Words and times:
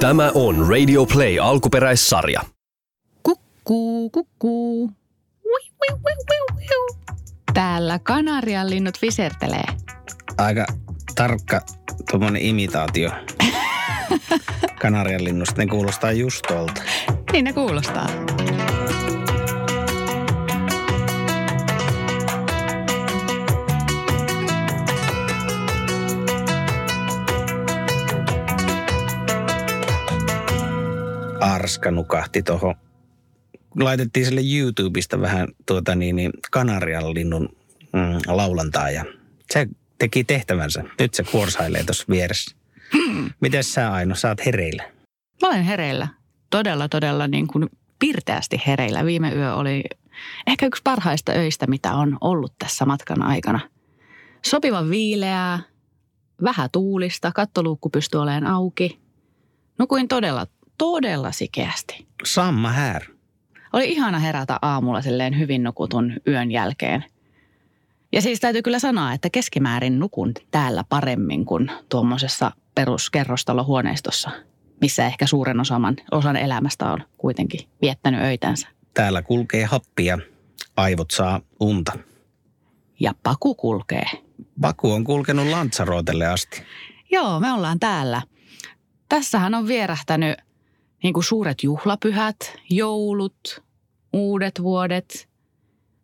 Tämä 0.00 0.30
on 0.34 0.68
Radio 0.68 1.06
Play 1.06 1.38
alkuperäissarja. 1.40 2.40
Kukkuu, 3.22 4.10
kukkuu. 4.10 4.84
Ui, 5.44 5.60
ui, 5.70 5.98
ui, 6.06 6.12
ui, 6.56 6.66
ui. 6.70 7.04
Täällä 7.54 7.98
Kanarian 7.98 8.70
linnut 8.70 8.98
visertelee. 9.02 9.64
Aika 10.38 10.66
tarkka 11.14 11.60
tuommoinen 12.10 12.42
imitaatio 12.42 13.10
Kanarian 14.82 15.24
linnusta. 15.24 15.54
Ne 15.62 15.66
kuulostaa 15.66 16.12
just 16.12 16.42
tuolta. 16.48 16.82
Niin 17.32 17.44
ne 17.44 17.52
kuulostaa. 17.52 18.06
Arska 31.54 31.90
nukahti 31.90 32.42
tuohon. 32.42 32.74
Laitettiin 33.80 34.26
sille 34.26 34.40
YouTubesta 34.56 35.20
vähän 35.20 35.48
tuota 35.66 35.94
niin, 35.94 36.16
niin 36.16 36.32
Kanarian 36.50 37.14
linnun 37.14 37.48
mm, 37.92 38.18
laulantaa 38.26 38.90
ja 38.90 39.04
se 39.50 39.66
teki 39.98 40.24
tehtävänsä. 40.24 40.84
Nyt 41.00 41.14
se 41.14 41.22
kuorsailee 41.22 41.84
tuossa 41.84 42.04
vieressä. 42.10 42.56
Miten 43.40 43.64
sä 43.64 43.92
Aino, 43.92 44.14
sä 44.14 44.28
oot 44.28 44.46
hereillä? 44.46 44.82
Mä 45.42 45.48
olen 45.48 45.62
hereillä. 45.64 46.08
Todella, 46.50 46.88
todella 46.88 47.28
niin 47.28 47.46
kuin 47.46 47.68
pirteästi 47.98 48.62
hereillä. 48.66 49.04
Viime 49.04 49.32
yö 49.34 49.54
oli 49.54 49.84
ehkä 50.46 50.66
yksi 50.66 50.82
parhaista 50.84 51.32
öistä, 51.32 51.66
mitä 51.66 51.92
on 51.94 52.18
ollut 52.20 52.52
tässä 52.58 52.86
matkan 52.86 53.22
aikana. 53.22 53.60
Sopivan 54.46 54.90
viileää, 54.90 55.60
vähän 56.42 56.68
tuulista, 56.72 57.32
kattoluukku 57.32 57.90
pystyy 57.90 58.20
olemaan 58.20 58.46
auki. 58.46 59.00
Nukuin 59.78 60.08
todella, 60.08 60.46
todella 60.78 61.32
sikeästi. 61.32 62.06
Samma 62.24 62.72
här. 62.72 63.02
Oli 63.72 63.92
ihana 63.92 64.18
herätä 64.18 64.58
aamulla 64.62 65.02
silleen 65.02 65.38
hyvin 65.38 65.62
nukutun 65.62 66.12
yön 66.28 66.50
jälkeen. 66.50 67.04
Ja 68.12 68.22
siis 68.22 68.40
täytyy 68.40 68.62
kyllä 68.62 68.78
sanoa, 68.78 69.12
että 69.12 69.30
keskimäärin 69.30 69.98
nukun 69.98 70.32
täällä 70.50 70.84
paremmin 70.88 71.44
kuin 71.44 71.70
tuommoisessa 71.88 72.52
peruskerrostalohuoneistossa, 72.74 74.30
missä 74.80 75.06
ehkä 75.06 75.26
suuren 75.26 75.60
osan, 75.60 75.96
osan 76.10 76.36
elämästä 76.36 76.92
on 76.92 76.98
kuitenkin 77.18 77.60
viettänyt 77.82 78.20
öitänsä. 78.20 78.68
Täällä 78.94 79.22
kulkee 79.22 79.64
happia, 79.64 80.18
aivot 80.76 81.10
saa 81.10 81.40
unta. 81.60 81.92
Ja 83.00 83.14
paku 83.22 83.54
kulkee. 83.54 84.04
Baku 84.60 84.92
on 84.92 85.04
kulkenut 85.04 85.46
Lantsarotelle 85.46 86.26
asti. 86.26 86.62
Joo, 87.10 87.40
me 87.40 87.52
ollaan 87.52 87.80
täällä. 87.80 88.22
Tässähän 89.08 89.54
on 89.54 89.68
vierähtänyt 89.68 90.45
niin 91.06 91.14
kuin 91.14 91.24
suuret 91.24 91.62
juhlapyhät, 91.62 92.36
joulut, 92.70 93.62
uudet 94.12 94.62
vuodet. 94.62 95.28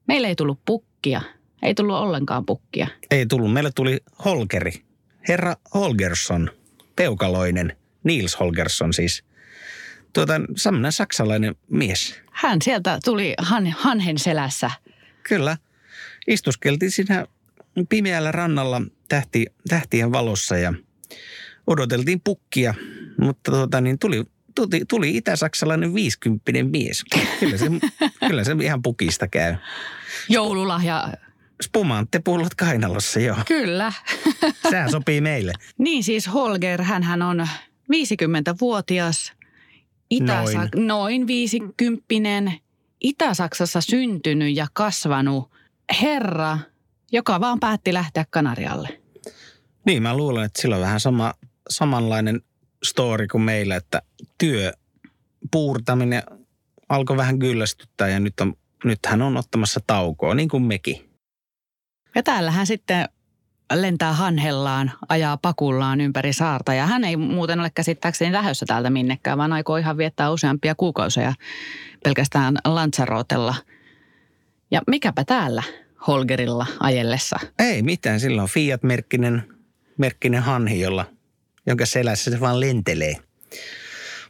Meillä 0.08 0.28
ei 0.28 0.34
tullut 0.34 0.60
pukkia. 0.64 1.22
Ei 1.62 1.74
tullut 1.74 1.96
ollenkaan 1.96 2.46
pukkia. 2.46 2.86
Ei 3.10 3.26
tullut. 3.26 3.52
Meille 3.52 3.70
tuli 3.74 4.00
Holgeri. 4.24 4.72
Herra 5.28 5.56
Holgersson, 5.74 6.50
peukaloinen. 6.96 7.76
Niels 8.04 8.40
Holgersson 8.40 8.92
siis. 8.92 9.24
Tuota, 10.12 10.32
semmoinen 10.56 10.92
saksalainen 10.92 11.54
mies. 11.70 12.20
Hän 12.32 12.62
sieltä 12.62 12.98
tuli 13.04 13.34
han, 13.38 13.66
hanhen 13.66 14.18
selässä. 14.18 14.70
Kyllä. 15.22 15.56
Istuskeltiin 16.26 16.90
siinä 16.90 17.26
pimeällä 17.88 18.32
rannalla 18.32 18.82
tähti, 19.08 19.46
tähtien 19.68 20.12
valossa 20.12 20.56
ja 20.56 20.74
odoteltiin 21.66 22.20
pukkia, 22.20 22.74
mutta 23.20 23.50
tuota, 23.50 23.80
niin 23.80 23.98
tuli, 23.98 24.24
tuli, 24.54 24.84
tuli 24.88 25.16
itä-saksalainen 25.16 25.94
viisikymppinen 25.94 26.70
mies. 26.70 27.04
Kyllä 27.40 27.56
se, 27.56 27.66
kyllä 28.28 28.44
se 28.44 28.56
ihan 28.62 28.82
pukista 28.82 29.28
käy. 29.28 29.54
Joululahja. 30.28 31.08
Spumante 31.62 32.18
pullot 32.24 32.54
kainalossa, 32.54 33.20
joo. 33.20 33.36
Kyllä. 33.46 33.92
Sehän 34.70 34.90
sopii 34.90 35.20
meille. 35.20 35.52
Niin 35.78 36.04
siis 36.04 36.32
Holger, 36.32 36.82
hän 36.82 37.22
on 37.22 37.48
50-vuotias, 37.92 39.32
Itä-Sa- 40.10 40.58
noin. 40.58 40.86
noin 40.86 41.26
50 41.26 42.52
Itä-Saksassa 43.00 43.80
syntynyt 43.80 44.56
ja 44.56 44.66
kasvanut 44.72 45.50
herra, 46.02 46.58
joka 47.12 47.40
vaan 47.40 47.60
päätti 47.60 47.92
lähteä 47.92 48.24
Kanarialle. 48.30 49.00
Niin, 49.86 50.02
mä 50.02 50.16
luulen, 50.16 50.44
että 50.44 50.62
sillä 50.62 50.74
on 50.76 50.82
vähän 50.82 51.00
sama, 51.00 51.34
samanlainen 51.68 52.40
story 52.84 53.26
kuin 53.26 53.42
meillä, 53.42 53.76
että 53.76 54.02
työ 54.38 54.72
puurtaminen 55.50 56.22
alkoi 56.88 57.16
vähän 57.16 57.38
kyllästyttää 57.38 58.08
ja 58.08 58.20
nyt, 58.20 58.40
on, 58.40 58.54
nyt 58.84 58.98
hän 59.06 59.22
on 59.22 59.36
ottamassa 59.36 59.80
taukoa, 59.86 60.34
niin 60.34 60.48
kuin 60.48 60.62
mekin. 60.62 61.10
Ja 62.14 62.22
täällä 62.22 62.50
hän 62.50 62.66
sitten 62.66 63.08
lentää 63.72 64.12
hanhellaan, 64.12 64.92
ajaa 65.08 65.36
pakullaan 65.36 66.00
ympäri 66.00 66.32
saarta. 66.32 66.74
Ja 66.74 66.86
hän 66.86 67.04
ei 67.04 67.16
muuten 67.16 67.60
ole 67.60 67.70
käsittääkseni 67.74 68.32
lähdössä 68.32 68.66
täältä 68.66 68.90
minnekään, 68.90 69.38
vaan 69.38 69.52
aikoo 69.52 69.76
ihan 69.76 69.96
viettää 69.96 70.30
useampia 70.30 70.74
kuukausia 70.74 71.34
pelkästään 72.04 72.56
Lanzarotella. 72.64 73.54
Ja 74.70 74.80
mikäpä 74.86 75.24
täällä 75.24 75.62
Holgerilla 76.06 76.66
ajellessa? 76.80 77.38
Ei 77.58 77.82
mitään, 77.82 78.20
sillä 78.20 78.42
on 78.42 78.48
Fiat-merkkinen 78.48 79.42
merkkinen 79.98 80.42
hanhi, 80.42 80.80
jolla, 80.80 81.04
jonka 81.66 81.86
selässä 81.86 82.30
se 82.30 82.40
vaan 82.40 82.60
lentelee. 82.60 83.16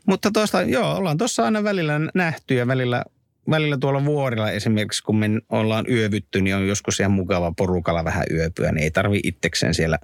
Mutta 0.06 0.30
tuosta, 0.30 0.62
joo, 0.62 0.96
ollaan 0.96 1.18
tuossa 1.18 1.44
aina 1.44 1.64
välillä 1.64 2.00
nähty 2.14 2.54
ja 2.54 2.66
välillä, 2.66 3.04
välillä 3.50 3.78
tuolla 3.78 4.04
vuorilla 4.04 4.50
esimerkiksi, 4.50 5.02
kun 5.02 5.16
me 5.16 5.26
ollaan 5.48 5.84
yövytty, 5.90 6.40
niin 6.40 6.56
on 6.56 6.68
joskus 6.68 7.00
ihan 7.00 7.12
mukava 7.12 7.52
porukalla 7.56 8.04
vähän 8.04 8.26
yöpyä, 8.30 8.72
niin 8.72 8.82
ei 8.82 8.90
tarvi 8.90 9.20
itsekseen 9.24 9.74
siellä 9.74 9.98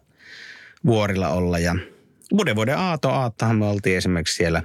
vuorilla 0.86 1.28
olla. 1.28 1.58
Ja 1.58 1.76
vuoden 2.32 2.56
vuoden 2.56 2.78
aato 2.78 3.10
aattahan 3.10 3.56
me 3.56 3.66
oltiin 3.66 3.96
esimerkiksi 3.96 4.36
siellä 4.36 4.62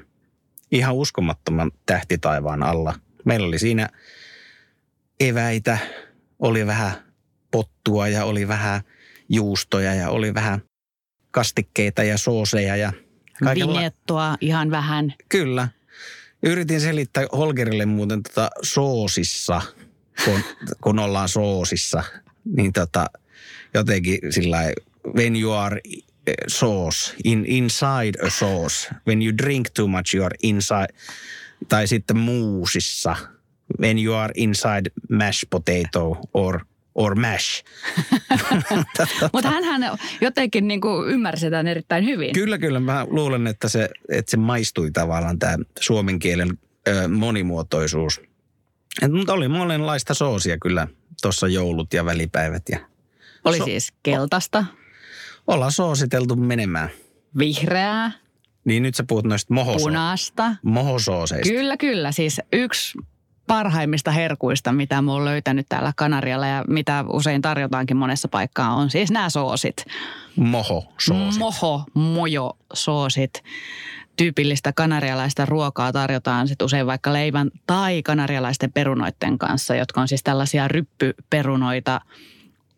ihan 0.71 0.95
uskomattoman 0.95 1.71
tähtitaivaan 1.85 2.63
alla. 2.63 2.93
Meillä 3.25 3.47
oli 3.47 3.59
siinä 3.59 3.89
eväitä, 5.19 5.77
oli 6.39 6.65
vähän 6.67 6.91
pottua 7.51 8.07
ja 8.07 8.25
oli 8.25 8.47
vähän 8.47 8.81
juustoja 9.29 9.93
ja 9.93 10.09
oli 10.09 10.33
vähän 10.33 10.61
kastikkeita 11.33 12.03
ja 12.03 12.17
sooseja 12.17 12.75
ja 12.75 12.93
kaikella. 13.43 13.73
Vinettoa 13.73 14.37
ihan 14.41 14.71
vähän. 14.71 15.13
Kyllä. 15.29 15.67
Yritin 16.43 16.81
selittää 16.81 17.25
Holgerille 17.31 17.85
muuten 17.85 18.23
tota 18.23 18.49
soosissa, 18.63 19.61
kun, 20.25 20.39
kun 20.83 20.99
ollaan 20.99 21.29
soosissa, 21.29 22.03
niin 22.45 22.73
tota, 22.73 23.05
jotenkin 23.73 24.19
sillä 24.29 24.57
when 25.15 25.35
you 25.41 25.51
are 25.51 25.81
sauce, 26.47 27.13
in, 27.23 27.45
inside 27.47 28.25
a 28.25 28.29
sauce, 28.29 28.89
when 29.07 29.21
you 29.21 29.37
drink 29.37 29.69
too 29.69 29.87
much 29.87 30.15
you 30.15 30.25
are 30.25 30.35
inside, 30.43 30.87
tai 31.69 31.87
sitten 31.87 32.17
muusissa, 32.17 33.15
when 33.79 34.05
you 34.05 34.15
are 34.15 34.33
inside 34.35 34.91
mashed 35.09 35.49
potato 35.49 36.17
or– 36.33 36.59
or 36.95 37.15
mash. 37.15 37.63
Mutta 39.33 39.49
hän 39.49 39.97
jotenkin 40.21 40.67
niin 40.67 40.81
kuin 40.81 41.09
ymmärsi 41.09 41.49
tämän 41.49 41.67
erittäin 41.67 42.05
hyvin. 42.05 42.33
Kyllä, 42.33 42.57
kyllä. 42.57 42.79
Mä 42.79 43.07
luulen, 43.09 43.47
että 43.47 43.69
se, 43.69 43.89
että 44.09 44.31
se 44.31 44.37
maistui 44.37 44.91
tavallaan 44.91 45.39
tämä 45.39 45.57
suomen 45.79 46.19
kielen 46.19 46.59
ö, 46.87 47.07
monimuotoisuus. 47.07 48.21
Mutta 49.11 49.33
oli 49.33 49.47
monenlaista 49.47 50.13
soosia 50.13 50.57
kyllä 50.61 50.87
tuossa 51.21 51.47
joulut 51.47 51.93
ja 51.93 52.05
välipäivät. 52.05 52.63
Ja 52.69 52.79
oli 53.45 53.57
so- 53.57 53.65
siis 53.65 53.93
keltaista. 54.03 54.65
Ollaan 55.47 55.71
soositeltu 55.71 56.35
menemään. 56.35 56.89
Vihreää. 57.37 58.11
Niin 58.65 58.83
nyt 58.83 58.95
sä 58.95 59.03
puhut 59.07 59.25
noista 59.25 59.53
mohoso- 59.53 59.83
Punaista. 59.83 60.55
mohosooseista. 60.63 61.49
Kyllä, 61.53 61.77
kyllä. 61.77 62.11
Siis 62.11 62.41
yksi 62.53 62.97
parhaimmista 63.47 64.11
herkuista, 64.11 64.71
mitä 64.71 65.01
mä 65.01 65.11
oon 65.11 65.25
löytänyt 65.25 65.65
täällä 65.69 65.93
Kanarialla 65.95 66.47
ja 66.47 66.63
mitä 66.67 67.05
usein 67.07 67.41
tarjotaankin 67.41 67.97
monessa 67.97 68.27
paikkaa, 68.27 68.73
on 68.73 68.89
siis 68.89 69.11
nämä 69.11 69.29
soosit. 69.29 69.85
Moho-soosit. 70.35 71.39
Moho, 71.39 71.83
mojo 71.93 72.57
soosit. 72.73 73.43
Tyypillistä 74.15 74.73
kanarialaista 74.73 75.45
ruokaa 75.45 75.91
tarjotaan 75.91 76.47
sitten 76.47 76.65
usein 76.65 76.87
vaikka 76.87 77.13
leivän 77.13 77.51
tai 77.67 78.03
kanarialaisten 78.03 78.71
perunoiden 78.71 79.37
kanssa, 79.37 79.75
jotka 79.75 80.01
on 80.01 80.07
siis 80.07 80.23
tällaisia 80.23 80.67
ryppyperunoita, 80.67 82.01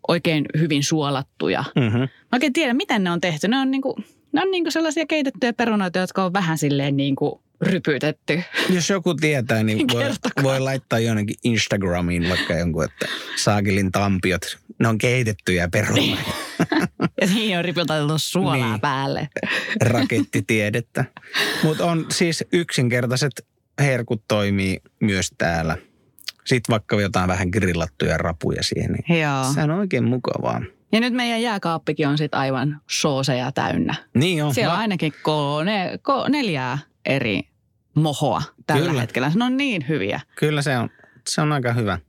oikein 0.08 0.46
hyvin 0.58 0.84
suolattuja. 0.84 1.64
Mm-hmm. 1.76 2.00
Mä 2.00 2.08
oikein 2.34 2.54
tiedän, 2.54 2.78
miten 2.78 3.04
ne 3.04 3.12
on 3.12 3.22
tehty. 3.22 3.48
Ne 3.48 3.60
on, 3.60 3.72
niinku, 3.72 3.96
ne 4.32 4.42
on 4.42 4.52
niinku 4.52 4.72
sellaisia 4.72 5.06
keitettyjä 5.06 5.54
perunoita, 5.54 6.00
jotka 6.00 6.26
on 6.26 6.34
vähän 6.34 6.58
silleen 6.58 6.98
niinku 6.98 7.42
rypytetty. 7.66 8.44
Jos 8.70 8.90
joku 8.90 9.14
tietää, 9.16 9.64
niin 9.64 9.88
voi, 9.94 10.04
voi 10.44 10.60
laittaa 10.60 11.00
jonnekin 11.00 11.36
Instagramiin 11.44 12.30
vaikka 12.30 12.54
jonkun, 12.54 12.84
että 12.86 13.06
saakilin 13.36 13.92
tampiot, 13.92 14.58
ne 14.80 14.88
on 14.88 14.98
keitettyjä 14.98 15.68
perunoita. 15.68 16.32
Ja 17.22 17.28
siihen 17.28 17.58
on 17.60 17.66
ripiltautunut 17.66 18.22
suolaa 18.22 18.56
Niin. 18.56 18.66
niin. 18.72 18.82
päälle. 18.82 19.30
rakettitiedettä. 19.82 21.06
Mutta 21.64 21.86
on 21.86 22.06
siis 22.12 22.44
yksinkertaiset 22.54 23.32
herkut 23.80 24.24
toimii 24.28 24.82
myös 25.00 25.32
täällä. 25.38 25.78
Sitten 26.46 26.74
vaikka 26.74 27.02
jotain 27.02 27.28
vähän 27.28 27.50
grillattuja 27.50 28.18
rapuja 28.18 28.64
siihen, 28.64 28.92
niin 28.92 29.22
Joo. 29.22 29.54
se 29.54 29.62
on 29.62 29.72
oikein 29.72 30.04
mukavaa. 30.04 30.62
Ja 30.92 31.00
nyt 31.00 31.14
meidän 31.14 31.42
jääkaappikin 31.42 32.08
on 32.08 32.18
sitten 32.18 32.40
aivan 32.40 32.82
sooseja 32.90 33.52
täynnä. 33.52 33.96
Niin 34.14 34.44
on. 34.44 34.54
Siellä 34.54 34.74
on 34.74 34.80
ainakin 34.80 35.14
kone, 35.24 36.00
ko, 36.02 36.28
neljää 36.28 36.78
eri 37.06 37.42
mohoa 37.96 38.42
tällä 38.68 38.88
Kyllä. 38.88 39.02
hetkellä. 39.02 39.32
Ne 39.36 39.46
on 39.46 39.58
niin 39.58 39.86
hyviä. 39.88 40.22
Kyllä 40.36 40.62
se 40.62 40.78
on, 40.78 40.90
se 41.28 41.42
on 41.42 41.52
aika 41.52 41.74
hyvä. 41.74 42.00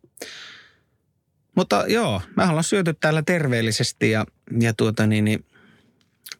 Mutta 1.55 1.85
joo, 1.89 2.23
me 2.37 2.45
ollaan 2.45 2.65
syöty 2.65 2.95
täällä 2.95 3.23
terveellisesti 3.23 4.11
ja, 4.11 4.27
ja 4.61 4.75
tuota 4.75 5.07
niin, 5.07 5.25
niin, 5.25 5.45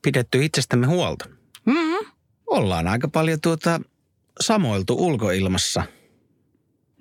pidetty 0.03 0.45
itsestämme 0.45 0.87
huolta. 0.87 1.29
Mm. 1.65 2.07
Ollaan 2.47 2.89
aika 2.89 3.09
paljon 3.09 3.41
tuota 3.41 3.81
samoiltu 4.41 5.07
ulkoilmassa. 5.07 5.83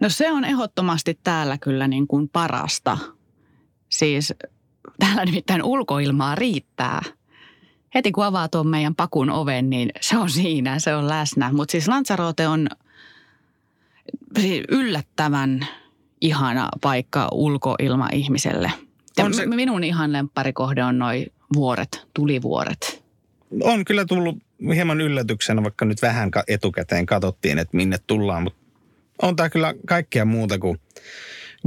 No 0.01 0.09
se 0.09 0.31
on 0.31 0.45
ehdottomasti 0.45 1.19
täällä 1.23 1.57
kyllä 1.57 1.87
niin 1.87 2.07
kuin 2.07 2.29
parasta. 2.29 2.97
Siis 3.89 4.33
täällä 4.99 5.25
nimittäin 5.25 5.63
ulkoilmaa 5.63 6.35
riittää. 6.35 7.01
Heti 7.95 8.11
kun 8.11 8.25
avaa 8.25 8.47
tuon 8.47 8.67
meidän 8.67 8.95
pakun 8.95 9.29
oven, 9.29 9.69
niin 9.69 9.89
se 10.01 10.17
on 10.17 10.29
siinä, 10.29 10.79
se 10.79 10.95
on 10.95 11.09
läsnä. 11.09 11.53
Mutta 11.53 11.71
siis 11.71 11.87
Lanzarote 11.87 12.47
on 12.47 12.67
siis 14.39 14.63
yllättävän 14.69 15.67
ihana 16.21 16.69
paikka 16.81 17.27
ulkoilma 17.31 18.09
ihmiselle. 18.11 18.71
Ja 19.17 19.25
On 19.25 19.33
se- 19.33 19.45
minun 19.45 19.83
ihan 19.83 20.13
lempparikohde 20.13 20.83
on 20.83 20.99
noi 20.99 21.25
vuoret, 21.55 22.07
tulivuoret. 22.13 23.03
On 23.63 23.85
kyllä 23.85 24.05
tullut 24.05 24.37
hieman 24.75 25.01
yllätyksenä, 25.01 25.63
vaikka 25.63 25.85
nyt 25.85 26.01
vähän 26.01 26.31
etukäteen 26.47 27.05
katsottiin, 27.05 27.59
että 27.59 27.77
minne 27.77 27.97
tullaan, 28.07 28.43
mutta 28.43 28.59
on 29.21 29.35
tämä 29.35 29.49
kyllä 29.49 29.73
kaikkea 29.87 30.25
muuta 30.25 30.59
kuin 30.59 30.79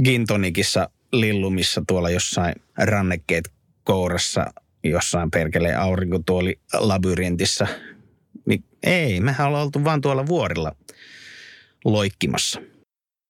Gintonikissa 0.03 0.89
lillumissa 1.11 1.83
tuolla 1.87 2.09
jossain 2.09 2.55
rannekkeet 2.77 3.51
kourassa, 3.83 4.45
jossain 4.83 5.31
perkelee 5.31 5.75
aurinkotuoli 5.75 6.59
labyrintissa. 6.73 7.67
Niin 8.45 8.63
ei, 8.83 9.19
mehän 9.19 9.47
ollaan 9.47 9.63
oltu 9.63 9.83
vaan 9.83 10.01
tuolla 10.01 10.27
vuorilla 10.27 10.71
loikkimassa. 11.85 12.61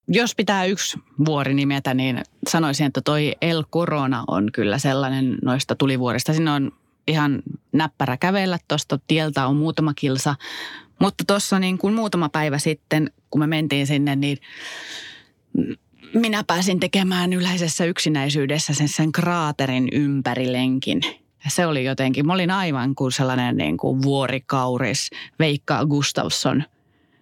Jos 0.08 0.36
pitää 0.36 0.66
yksi 0.66 1.00
vuori 1.26 1.54
nimetä, 1.54 1.94
niin 1.94 2.22
sanoisin, 2.50 2.86
että 2.86 3.02
toi 3.02 3.36
El 3.42 3.64
Corona 3.72 4.24
on 4.28 4.50
kyllä 4.54 4.78
sellainen 4.78 5.38
noista 5.44 5.76
tulivuorista. 5.76 6.34
Sinne 6.34 6.52
on 6.52 6.72
ihan 7.08 7.44
näppärä 7.72 8.18
kävellä, 8.18 8.60
tuosta 8.68 9.00
tieltä 9.08 9.48
on 9.48 9.56
muutama 9.56 9.94
kilsa. 9.94 10.36
Mutta 11.00 11.24
tuossa 11.28 11.60
niin 11.60 11.78
kuin 11.78 11.94
muutama 11.94 12.30
päivä 12.30 12.58
sitten, 12.58 13.12
kun 13.30 13.40
me 13.42 13.48
mentiin 13.48 13.88
sinne, 13.88 14.16
niin 14.16 14.38
minä 16.14 16.44
pääsin 16.48 16.80
tekemään 16.80 17.34
yleisessä 17.34 17.86
yksinäisyydessä 17.86 18.74
sen, 18.74 18.88
sen 18.88 19.12
kraaterin 19.12 19.90
ympärilenkin. 19.92 21.02
Se 21.48 21.66
oli 21.66 21.86
jotenkin, 21.86 22.28
mä 22.28 22.34
olin 22.34 22.52
aivan 22.52 22.96
kuin 22.96 23.12
sellainen 23.12 23.58
niin 23.58 23.78
kuin 23.78 24.02
vuorikauris 24.02 25.10
Veikka 25.40 25.86
Gustafsson– 25.86 26.64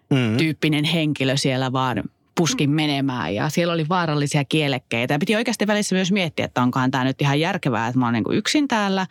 Mm. 0.09 0.37
tyyppinen 0.37 0.83
henkilö 0.83 1.37
siellä 1.37 1.71
vaan 1.71 2.03
puskin 2.35 2.69
menemään 2.69 3.35
ja 3.35 3.49
siellä 3.49 3.73
oli 3.73 3.89
vaarallisia 3.89 4.45
kielekkeitä. 4.45 5.13
Ja 5.13 5.19
piti 5.19 5.35
oikeasti 5.35 5.67
välissä 5.67 5.95
myös 5.95 6.11
miettiä, 6.11 6.45
että 6.45 6.61
onkohan 6.61 6.91
tämä 6.91 7.03
nyt 7.03 7.21
ihan 7.21 7.39
järkevää, 7.39 7.87
että 7.87 7.99
mä 7.99 8.05
oon 8.05 8.13
niin 8.13 8.23
kuin 8.23 8.37
yksin 8.37 8.67
täällä. 8.67 9.07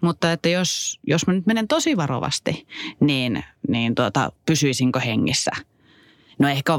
Mutta 0.00 0.32
että 0.32 0.48
jos, 0.48 1.00
jos 1.06 1.26
mä 1.26 1.32
nyt 1.32 1.46
menen 1.46 1.68
tosi 1.68 1.96
varovasti, 1.96 2.66
niin, 3.00 3.44
niin 3.68 3.94
tuota, 3.94 4.32
pysyisinkö 4.46 5.00
hengissä? 5.00 5.50
No 6.38 6.48
ehkä 6.48 6.72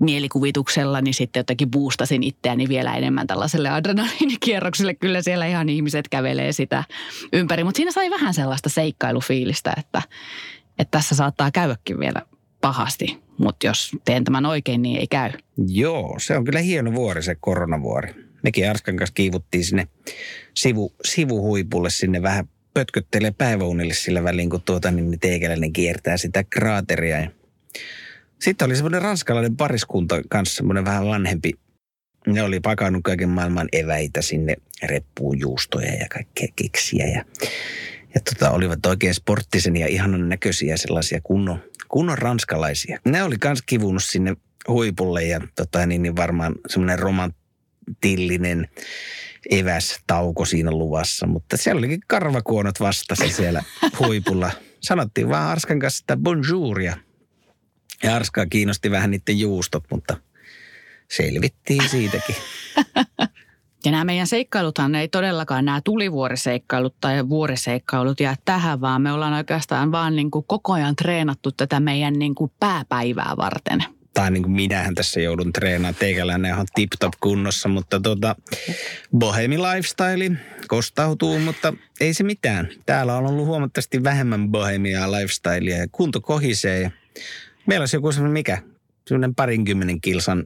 mielikuvituksella 0.00 1.00
niin 1.00 1.14
sitten 1.14 1.40
jotenkin 1.40 1.70
boostasin 1.70 2.22
itseäni 2.22 2.68
vielä 2.68 2.94
enemmän 2.94 3.26
tällaiselle 3.26 3.68
adrenaliinikierrokselle. 3.68 4.94
Kyllä 4.94 5.22
siellä 5.22 5.46
ihan 5.46 5.68
ihmiset 5.68 6.08
kävelee 6.08 6.52
sitä 6.52 6.84
ympäri, 7.32 7.64
mutta 7.64 7.76
siinä 7.76 7.92
sai 7.92 8.10
vähän 8.10 8.34
sellaista 8.34 8.68
seikkailufiilistä, 8.68 9.72
että, 9.78 10.02
että 10.78 10.98
tässä 10.98 11.14
saattaa 11.14 11.50
käydäkin 11.50 11.98
vielä 11.98 12.22
pahasti. 12.60 13.22
Mutta 13.38 13.66
jos 13.66 13.90
teen 14.04 14.24
tämän 14.24 14.46
oikein, 14.46 14.82
niin 14.82 15.00
ei 15.00 15.06
käy. 15.06 15.30
Joo, 15.66 16.14
se 16.18 16.36
on 16.36 16.44
kyllä 16.44 16.60
hieno 16.60 16.92
vuori 16.92 17.22
se 17.22 17.36
koronavuori. 17.40 18.14
Mekin 18.42 18.70
Arskan 18.70 18.96
kanssa 18.96 19.14
kiivuttiin 19.14 19.64
sinne 19.64 19.88
sivu, 20.54 20.92
sivuhuipulle 21.04 21.90
sinne 21.90 22.22
vähän 22.22 22.48
pötköttelee 22.74 23.30
päiväunille 23.30 23.94
sillä 23.94 24.24
väliin, 24.24 24.50
kun 24.50 24.62
tuota, 24.62 24.90
niin 24.90 25.20
teikäläinen 25.20 25.72
kiertää 25.72 26.16
sitä 26.16 26.44
kraateria. 26.44 27.20
Ja 27.20 27.30
sitten 28.42 28.66
oli 28.66 28.76
semmoinen 28.76 29.02
ranskalainen 29.02 29.56
pariskunta 29.56 30.22
kanssa, 30.28 30.56
semmoinen 30.56 30.84
vähän 30.84 31.06
vanhempi. 31.06 31.52
Ne 32.26 32.42
oli 32.42 32.60
pakannut 32.60 33.02
kaiken 33.04 33.28
maailman 33.28 33.68
eväitä 33.72 34.22
sinne, 34.22 34.56
reppuun 34.82 35.38
juustoja 35.40 35.94
ja 35.94 36.06
kaikkea 36.10 36.48
keksiä. 36.56 37.06
Ja, 37.06 37.24
ja 38.14 38.20
tota, 38.20 38.50
olivat 38.50 38.86
oikein 38.86 39.14
sporttisen 39.14 39.76
ja 39.76 39.86
ihanan 39.86 40.28
näköisiä 40.28 40.76
sellaisia 40.76 41.20
kunnon, 41.22 41.58
kunnon 41.88 42.18
ranskalaisia. 42.18 42.98
Ne 43.04 43.22
oli 43.22 43.38
kans 43.38 43.62
kivunut 43.62 44.04
sinne 44.04 44.36
huipulle 44.68 45.24
ja 45.24 45.40
tota, 45.54 45.86
niin, 45.86 46.02
niin 46.02 46.16
varmaan 46.16 46.54
semmoinen 46.68 46.98
romantillinen 46.98 48.68
eväs 49.50 50.00
tauko 50.06 50.44
siinä 50.44 50.70
luvassa. 50.70 51.26
Mutta 51.26 51.56
siellä 51.56 51.78
olikin 51.78 52.00
karvakuonot 52.06 52.80
vastassa 52.80 53.28
siellä 53.28 53.62
huipulla. 53.98 54.50
Sanottiin 54.80 55.28
vaan 55.28 55.48
Arskan 55.48 55.78
kanssa, 55.78 56.02
että 56.02 56.16
bonjouria. 56.16 56.96
Ja 58.02 58.16
Arskaa 58.16 58.46
kiinnosti 58.46 58.90
vähän 58.90 59.10
niiden 59.10 59.38
juustot, 59.38 59.84
mutta 59.90 60.16
selvittiin 61.10 61.88
siitäkin. 61.88 62.36
Ja 63.84 63.90
nämä 63.90 64.04
meidän 64.04 64.26
seikkailuthan 64.26 64.94
ei 64.94 65.08
todellakaan, 65.08 65.64
nämä 65.64 65.80
tulivuoriseikkailut 65.84 66.94
tai 67.00 67.28
vuoriseikkailut 67.28 68.20
jää 68.20 68.36
tähän, 68.44 68.80
vaan 68.80 69.02
me 69.02 69.12
ollaan 69.12 69.32
oikeastaan 69.32 69.92
vaan 69.92 70.16
niin 70.16 70.30
kuin 70.30 70.44
koko 70.48 70.72
ajan 70.72 70.96
treenattu 70.96 71.52
tätä 71.52 71.80
meidän 71.80 72.14
niin 72.14 72.34
kuin 72.34 72.52
pääpäivää 72.60 73.34
varten. 73.36 73.84
tai 74.14 74.30
niin 74.30 74.42
kuin 74.42 74.52
minähän 74.52 74.94
tässä 74.94 75.20
joudun 75.20 75.52
treenaamaan. 75.52 75.94
Teikäläinen 75.94 76.54
on 76.54 76.66
tip-top 76.74 77.12
kunnossa, 77.20 77.68
mutta 77.68 78.00
tota, 78.00 78.36
bohemi 79.18 79.58
lifestyle 79.58 80.36
kostautuu, 80.68 81.38
mutta 81.38 81.72
ei 82.00 82.14
se 82.14 82.24
mitään. 82.24 82.68
Täällä 82.86 83.16
on 83.16 83.26
ollut 83.26 83.46
huomattavasti 83.46 84.04
vähemmän 84.04 84.48
bohemia 84.48 85.12
lifestylea 85.12 85.76
ja 85.76 85.86
kunto 85.92 86.20
kohisee. 86.20 86.92
Meillä 87.66 87.82
olisi 87.82 87.96
joku 87.96 88.12
semmoinen 88.12 88.32
mikä, 88.32 88.58
semmoinen 89.08 89.34
parinkymmenen 89.34 90.00
kilsan 90.00 90.44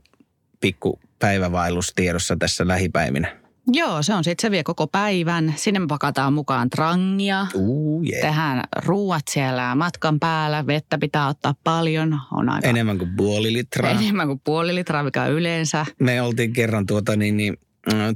pikku 0.60 1.00
päivävaellus 1.18 1.92
tiedossa 1.96 2.36
tässä 2.38 2.68
lähipäivinä. 2.68 3.36
Joo, 3.72 4.02
se 4.02 4.14
on 4.14 4.24
sitten, 4.24 4.42
se 4.42 4.50
vie 4.50 4.62
koko 4.62 4.86
päivän. 4.86 5.54
Sinne 5.56 5.80
me 5.80 5.86
pakataan 5.86 6.32
mukaan 6.32 6.70
trangia. 6.70 7.46
Uu, 7.54 8.02
yeah. 8.02 8.20
Tehdään 8.20 8.62
ruuat 8.84 9.22
siellä 9.30 9.74
matkan 9.74 10.20
päällä. 10.20 10.66
Vettä 10.66 10.98
pitää 10.98 11.28
ottaa 11.28 11.54
paljon. 11.64 12.20
On 12.32 12.48
aika 12.48 12.68
Enemmän 12.68 12.98
kuin 12.98 13.16
puoli 13.16 13.52
litraa. 13.52 13.90
enemmän 13.90 14.26
kuin 14.26 14.40
puoli 14.44 14.74
litraa, 14.74 15.02
mikä 15.02 15.26
yleensä. 15.26 15.86
Me 16.00 16.22
oltiin 16.22 16.52
kerran 16.52 16.86
tuota 16.86 17.16
niin, 17.16 17.36
niin 17.36 17.58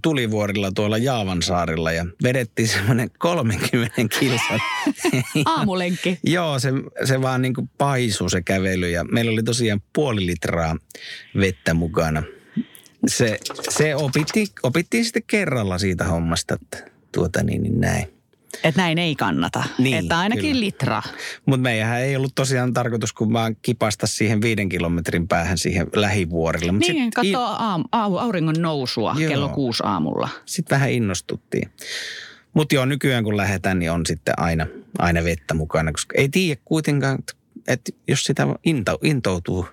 tulivuorilla 0.02 0.72
tuolla 0.74 0.98
Jaavansaarilla 0.98 1.92
ja 1.92 2.06
vedettiin 2.22 2.68
semmoinen 2.68 3.10
30 3.18 3.94
kilsan. 4.18 4.60
Aamulenkki. 5.44 6.18
Joo, 6.24 6.58
se, 6.58 6.68
se 7.04 7.22
vaan 7.22 7.42
niin 7.42 7.54
kuin 7.54 7.70
paisui 7.78 8.30
se 8.30 8.42
kävely 8.42 8.90
ja 8.90 9.04
meillä 9.04 9.30
oli 9.32 9.42
tosiaan 9.42 9.82
puoli 9.92 10.26
litraa 10.26 10.76
vettä 11.40 11.74
mukana. 11.74 12.22
Se, 13.08 13.38
se 13.68 13.96
opittiin, 13.96 14.46
opittiin 14.62 15.04
sitten 15.04 15.22
kerralla 15.26 15.78
siitä 15.78 16.04
hommasta, 16.04 16.54
että 16.54 16.90
tuota 17.12 17.42
niin, 17.42 17.62
niin 17.62 17.80
näin. 17.80 18.19
Että 18.64 18.80
näin 18.80 18.98
ei 18.98 19.14
kannata. 19.16 19.64
Niin, 19.78 19.96
että 19.96 20.18
ainakin 20.18 20.50
kyllä. 20.50 20.60
litra. 20.60 21.02
Mutta 21.46 21.62
meidän 21.62 21.98
ei 21.98 22.16
ollut 22.16 22.34
tosiaan 22.34 22.72
tarkoitus, 22.72 23.12
kun 23.12 23.32
vaan 23.32 23.56
kipasta 23.62 24.06
siihen 24.06 24.42
viiden 24.42 24.68
kilometrin 24.68 25.28
päähän 25.28 25.58
siihen 25.58 25.86
lähivuorille. 25.94 26.72
Mut 26.72 26.80
Niin, 26.80 27.04
sit 27.04 27.14
katso 27.14 27.40
aam, 27.40 27.84
au, 27.92 28.16
auringon 28.16 28.54
nousua 28.58 29.14
Joo. 29.18 29.28
kello 29.28 29.48
kuusi 29.48 29.82
aamulla. 29.86 30.28
sitten 30.46 30.76
vähän 30.76 30.90
innostuttiin. 30.90 31.70
Mutta 32.54 32.74
joo, 32.74 32.84
nykyään 32.84 33.24
kun 33.24 33.36
lähdetään, 33.36 33.78
niin 33.78 33.90
on 33.90 34.06
sitten 34.06 34.34
aina, 34.36 34.66
aina 34.98 35.24
vettä 35.24 35.54
mukana, 35.54 35.92
koska 35.92 36.14
ei 36.18 36.28
tiedä 36.28 36.60
kuitenkaan, 36.64 37.18
että 37.68 37.92
jos 38.08 38.24
sitä 38.24 38.46
into, 38.64 38.98
intoutuu 39.02 39.66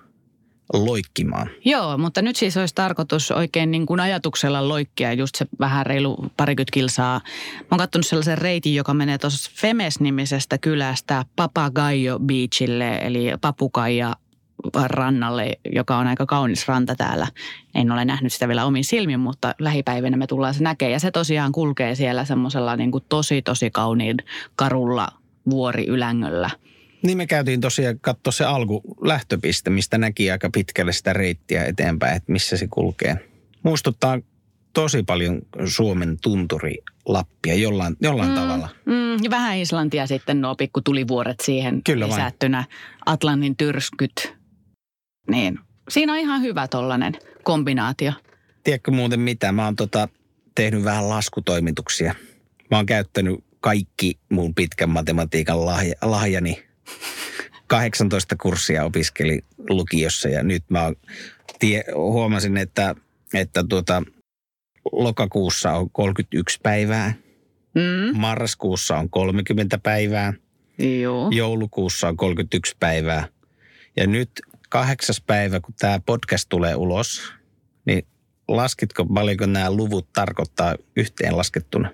loikkimaan. 0.72 1.50
Joo, 1.64 1.98
mutta 1.98 2.22
nyt 2.22 2.36
siis 2.36 2.56
olisi 2.56 2.74
tarkoitus 2.74 3.30
oikein 3.30 3.70
niin 3.70 3.86
kuin 3.86 4.00
ajatuksella 4.00 4.68
loikkia 4.68 5.12
just 5.12 5.34
se 5.34 5.46
vähän 5.60 5.86
reilu 5.86 6.16
parikymmentä 6.36 6.72
kilsaa. 6.72 7.20
Mä 7.60 7.66
oon 7.70 7.78
katsonut 7.78 8.06
sellaisen 8.06 8.38
reitin, 8.38 8.74
joka 8.74 8.94
menee 8.94 9.18
tuossa 9.18 9.50
Femes-nimisestä 9.54 10.58
kylästä 10.60 11.24
Papagayo 11.36 12.18
Beachille, 12.18 12.96
eli 12.96 13.26
Papukaija 13.40 14.16
rannalle, 14.84 15.58
joka 15.74 15.96
on 15.96 16.06
aika 16.06 16.26
kaunis 16.26 16.68
ranta 16.68 16.94
täällä. 16.94 17.26
En 17.74 17.92
ole 17.92 18.04
nähnyt 18.04 18.32
sitä 18.32 18.48
vielä 18.48 18.64
omin 18.64 18.84
silmin, 18.84 19.20
mutta 19.20 19.54
lähipäivinä 19.58 20.16
me 20.16 20.26
tullaan 20.26 20.54
se 20.54 20.62
näkemään. 20.62 20.92
Ja 20.92 21.00
se 21.00 21.10
tosiaan 21.10 21.52
kulkee 21.52 21.94
siellä 21.94 22.24
semmoisella 22.24 22.76
niin 22.76 22.90
kuin 22.90 23.04
tosi, 23.08 23.42
tosi 23.42 23.70
kauniin 23.70 24.16
karulla 24.56 25.08
vuori 25.50 25.86
ylängöllä. 25.86 26.50
Niin 27.02 27.18
me 27.18 27.26
käytiin 27.26 27.60
tosiaan 27.60 28.00
katsoa 28.00 28.32
se 28.32 28.44
alku 28.44 28.82
lähtöpiste, 29.00 29.70
mistä 29.70 29.98
näki 29.98 30.30
aika 30.30 30.50
pitkälle 30.50 30.92
sitä 30.92 31.12
reittiä 31.12 31.64
eteenpäin, 31.64 32.16
että 32.16 32.32
missä 32.32 32.56
se 32.56 32.66
kulkee. 32.70 33.16
Muistuttaa 33.62 34.18
tosi 34.72 35.02
paljon 35.02 35.42
Suomen 35.66 36.16
tunturi 36.22 36.74
Lappia 37.06 37.54
jollain, 37.54 37.96
jollain 38.00 38.28
mm, 38.28 38.34
tavalla. 38.34 38.68
Mm, 38.86 39.24
ja 39.24 39.30
vähän 39.30 39.58
Islantia 39.58 40.06
sitten 40.06 40.40
nuo 40.40 40.54
pikku 40.54 40.80
tulivuoret 40.80 41.40
siihen 41.42 41.82
Kyllä 41.82 42.08
lisättynä. 42.08 42.56
Vain. 42.56 42.68
Atlantin 43.06 43.56
tyrskyt. 43.56 44.34
Niin, 45.30 45.58
siinä 45.88 46.12
on 46.12 46.18
ihan 46.18 46.42
hyvä 46.42 46.68
tollainen 46.68 47.14
kombinaatio. 47.42 48.12
Tiedätkö 48.64 48.90
muuten 48.90 49.20
mitä? 49.20 49.52
Mä 49.52 49.64
oon 49.64 49.76
tota, 49.76 50.08
tehnyt 50.54 50.84
vähän 50.84 51.08
laskutoimituksia. 51.08 52.14
Mä 52.70 52.76
oon 52.76 52.86
käyttänyt 52.86 53.44
kaikki 53.60 54.18
mun 54.28 54.54
pitkän 54.54 54.90
matematiikan 54.90 55.66
lahja, 55.66 55.94
lahjani. 56.02 56.67
18 57.66 58.36
kurssia 58.42 58.84
opiskeli 58.84 59.44
lukiossa 59.68 60.28
ja 60.28 60.42
nyt 60.42 60.64
mä 60.70 60.92
tie, 61.58 61.84
huomasin, 61.94 62.56
että, 62.56 62.94
että 63.34 63.64
tuota, 63.68 64.02
lokakuussa 64.92 65.72
on 65.72 65.90
31 65.90 66.58
päivää. 66.62 67.14
Mm. 67.74 68.18
Marraskuussa 68.18 68.96
on 68.96 69.10
30 69.10 69.78
päivää. 69.78 70.32
Joo. 71.00 71.30
Joulukuussa 71.30 72.08
on 72.08 72.16
31 72.16 72.76
päivää. 72.80 73.28
Ja 73.96 74.06
nyt 74.06 74.30
kahdeksas 74.68 75.20
päivä, 75.20 75.60
kun 75.60 75.74
tämä 75.78 76.00
podcast 76.06 76.48
tulee 76.48 76.74
ulos, 76.74 77.32
niin 77.84 78.06
laskitko 78.48 79.06
paljonko 79.06 79.46
nämä 79.46 79.70
luvut 79.70 80.12
tarkoittaa 80.12 80.76
yhteen 80.96 81.36
laskettuna? 81.36 81.90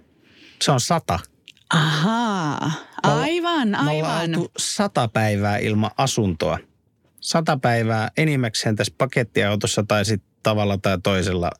Se 0.62 0.72
on 0.72 0.80
sata. 0.80 1.18
Ahaa, 1.74 2.70
aivan, 3.02 3.74
aivan. 3.74 4.30
Me 4.30 4.36
sata 4.58 5.08
päivää 5.08 5.58
ilman 5.58 5.90
asuntoa. 5.96 6.58
Sata 7.20 7.56
päivää 7.56 8.10
enimmäkseen 8.16 8.76
tässä 8.76 8.94
pakettiautossa 8.98 9.84
tai 9.88 10.04
sitten 10.04 10.30
tavalla 10.42 10.78
tai 10.78 10.98
toisella 11.02 11.50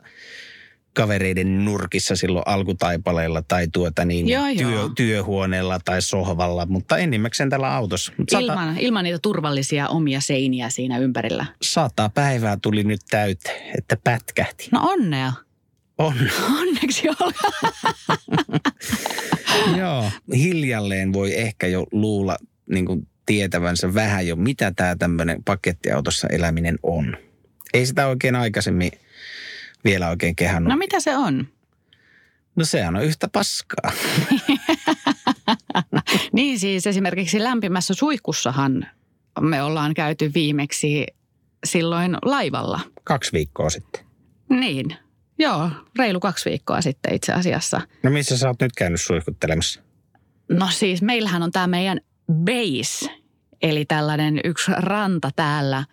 kavereiden 0.93 1.65
nurkissa 1.65 2.17
silloin 2.17 2.43
alkutaipaleella 2.47 3.43
tai 3.43 3.69
tuota 3.73 4.05
niin, 4.05 4.29
joo, 4.29 4.45
työ, 4.59 4.71
joo. 4.71 4.89
työhuoneella 4.89 5.81
tai 5.85 6.03
sohvalla, 6.03 6.67
mutta 6.67 6.99
enimmäkseen 6.99 7.51
tällä 7.51 7.75
autossa. 7.75 8.13
Sata, 8.31 8.41
ilman, 8.41 8.79
ilman 8.79 9.05
niitä 9.05 9.19
turvallisia 9.19 9.89
omia 9.89 10.21
seiniä 10.21 10.71
siinä 10.71 10.99
ympärillä. 10.99 11.47
Sata 11.63 12.11
päivää 12.15 12.59
tuli 12.63 12.85
nyt 12.85 13.01
täyteen, 13.11 13.79
että 13.79 13.97
pätkähti. 14.05 14.69
No 14.73 14.81
onnea. 14.83 15.33
On. 15.99 16.15
Onneksi 16.61 17.09
olkaa. 17.09 17.71
Joo, 19.81 20.11
hiljalleen 20.37 21.13
voi 21.13 21.39
ehkä 21.39 21.67
jo 21.67 21.87
luulla 21.93 22.37
niin 22.71 22.87
kuin 22.87 23.09
tietävänsä 23.27 23.95
vähän 23.95 24.27
jo, 24.27 24.37
mitä 24.37 24.73
tämä 24.77 24.97
tämmöinen 24.97 25.45
pakettiautossa 25.45 26.29
eläminen 26.29 26.79
on. 26.83 27.17
Ei 27.75 27.87
sitä 27.87 28.07
oikein 28.07 28.37
aikaisemmin 28.37 28.91
vielä 29.85 30.09
oikein 30.09 30.37
kehannut. 30.37 30.71
No 30.71 30.77
mitä 30.77 31.01
se 31.01 31.17
on? 31.17 31.49
No 32.57 32.65
sehän 32.65 32.97
on 32.97 33.05
yhtä 33.05 33.29
paskaa. 33.29 33.93
niin 36.33 36.59
siis 36.59 36.87
esimerkiksi 36.87 37.43
lämpimässä 37.43 37.95
suihkussahan 37.95 38.87
me 39.41 39.63
ollaan 39.63 39.95
käyty 39.95 40.31
viimeksi 40.35 41.07
silloin 41.65 42.17
laivalla. 42.23 42.81
Kaksi 43.05 43.33
viikkoa 43.33 43.71
sitten. 43.71 44.05
Niin, 44.49 44.97
joo, 45.39 45.71
reilu 45.99 46.21
kaksi 46.21 46.51
viikkoa 46.51 46.81
sitten 46.81 47.15
itse 47.15 47.33
asiassa. 47.33 47.81
No 48.03 48.11
missä 48.11 48.37
sä 48.37 48.49
oot 48.49 48.61
nyt 48.61 48.73
käynyt 48.77 49.01
suihkuttelemassa? 49.01 49.81
No 50.49 50.69
siis 50.71 51.03
meillähän 51.03 51.43
on 51.43 51.51
tämä 51.51 51.67
meidän 51.67 52.01
base, 52.33 53.11
eli 53.63 53.85
tällainen 53.85 54.41
yksi 54.45 54.73
ranta 54.77 55.31
täällä, 55.37 55.85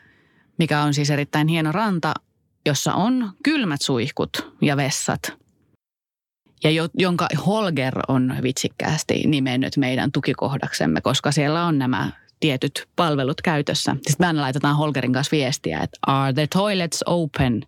mikä 0.58 0.82
on 0.82 0.94
siis 0.94 1.10
erittäin 1.10 1.48
hieno 1.48 1.72
ranta, 1.72 2.14
jossa 2.66 2.94
on 2.94 3.32
kylmät 3.44 3.82
suihkut 3.82 4.54
ja 4.62 4.78
vessat. 4.78 5.34
Ja 6.64 6.72
jo, 6.72 6.88
jonka 6.94 7.28
Holger 7.46 8.00
on 8.08 8.38
vitsikkäästi 8.44 9.24
nimennyt 9.28 9.78
meidän 9.78 10.12
tukikohdaksemme, 10.12 11.02
koska 11.02 11.32
siellä 11.32 11.66
on 11.66 11.80
nämä 11.80 12.12
tietyt 12.40 12.88
palvelut 12.96 13.42
käytössä. 13.42 13.92
Sitten 13.92 14.16
me 14.20 14.28
aina 14.28 14.42
laitetaan 14.42 14.78
Holgerin 14.78 15.14
kanssa 15.14 15.32
viestiä, 15.38 15.80
että 15.80 16.00
are 16.08 16.34
the 16.34 16.48
toilets 16.48 17.04
open? 17.06 17.66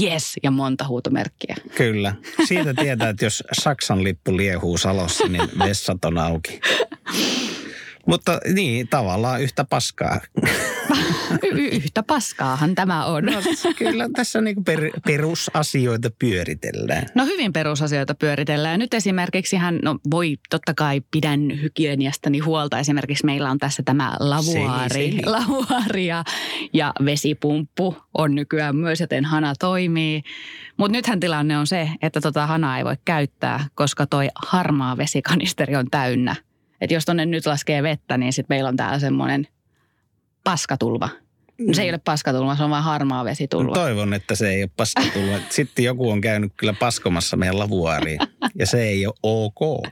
Yes, 0.00 0.34
ja 0.42 0.50
monta 0.50 0.86
huutomerkkiä. 0.86 1.56
Kyllä. 1.74 2.14
Siitä 2.48 2.74
tietää, 2.74 3.08
että 3.08 3.24
jos 3.24 3.44
Saksan 3.52 4.04
lippu 4.04 4.36
liehuu 4.36 4.78
salossa, 4.78 5.24
niin 5.28 5.48
vessat 5.58 6.04
on 6.04 6.18
auki. 6.18 6.60
Mutta 8.06 8.40
niin, 8.54 8.88
tavallaan 8.88 9.42
yhtä 9.42 9.64
paskaa. 9.64 10.20
y- 11.42 11.68
yhtä 11.68 12.02
paskaahan 12.02 12.74
tämä 12.74 13.04
on. 13.04 13.24
No, 13.24 13.32
kyllä 13.76 14.08
tässä 14.16 14.40
niin 14.40 14.64
per, 14.64 14.90
perusasioita 15.06 16.10
pyöritellään. 16.18 17.06
No 17.14 17.24
hyvin 17.24 17.52
perusasioita 17.52 18.14
pyöritellään. 18.14 18.78
Nyt 18.78 18.94
esimerkiksi 18.94 19.56
hän, 19.56 19.78
no 19.82 19.98
voi 20.10 20.36
totta 20.50 20.74
kai 20.74 21.02
pidän 21.10 21.40
hygieniastani 21.62 22.38
huolta. 22.38 22.78
Esimerkiksi 22.78 23.26
meillä 23.26 23.50
on 23.50 23.58
tässä 23.58 23.82
tämä 23.82 24.16
lavuaari, 24.20 24.94
seli, 24.94 25.10
seli. 25.10 25.22
lavuaari 25.26 26.06
ja, 26.06 26.24
ja 26.72 26.92
vesipumppu 27.04 27.96
on 28.18 28.34
nykyään 28.34 28.76
myös, 28.76 29.00
joten 29.00 29.24
hana 29.24 29.54
toimii. 29.60 30.22
Mutta 30.76 30.92
nythän 30.92 31.20
tilanne 31.20 31.58
on 31.58 31.66
se, 31.66 31.90
että 32.02 32.20
tota 32.20 32.46
hanaa 32.46 32.78
ei 32.78 32.84
voi 32.84 32.96
käyttää, 33.04 33.66
koska 33.74 34.06
toi 34.06 34.28
harmaa 34.46 34.96
vesikanisteri 34.96 35.76
on 35.76 35.86
täynnä. 35.90 36.36
Että 36.84 36.94
jos 36.94 37.04
tonne 37.04 37.26
nyt 37.26 37.46
laskee 37.46 37.82
vettä, 37.82 38.18
niin 38.18 38.32
sitten 38.32 38.56
meillä 38.56 38.68
on 38.68 38.76
täällä 38.76 38.98
semmoinen 38.98 39.46
paskatulva. 40.44 41.08
Se 41.72 41.82
ei 41.82 41.90
ole 41.90 41.98
paskatulva, 41.98 42.56
se 42.56 42.64
on 42.64 42.70
vain 42.70 42.84
harmaa 42.84 43.24
vesitulva. 43.24 43.68
No 43.68 43.74
toivon, 43.74 44.14
että 44.14 44.34
se 44.34 44.48
ei 44.48 44.62
ole 44.62 44.70
paskatulva. 44.76 45.38
Sitten 45.50 45.84
joku 45.84 46.10
on 46.10 46.20
käynyt 46.20 46.52
kyllä 46.56 46.72
paskomassa 46.72 47.36
meidän 47.36 47.58
lavuaariin 47.58 48.18
ja 48.58 48.66
se 48.66 48.82
ei 48.82 49.06
ole 49.06 49.14
ok. 49.22 49.88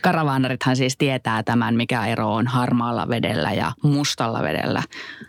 Karavaanarithan 0.00 0.76
siis 0.76 0.96
tietää 0.96 1.42
tämän, 1.42 1.76
mikä 1.76 2.06
ero 2.06 2.34
on 2.34 2.46
harmaalla 2.46 3.08
vedellä 3.08 3.52
ja 3.52 3.72
mustalla 3.82 4.42
vedellä. 4.42 4.82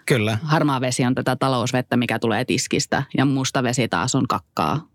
Kyllä. 0.06 0.38
Harmaa 0.44 0.82
vesi 0.82 1.06
on 1.06 1.16
tätä 1.16 1.36
talousvettä, 1.36 1.98
mikä 1.98 2.20
tulee 2.20 2.46
tiskistä 2.46 3.04
ja 3.18 3.25
musta 3.25 3.63
vesi 3.63 3.88
taas 3.88 4.16
on 4.16 4.28
kakkaa. 4.28 4.88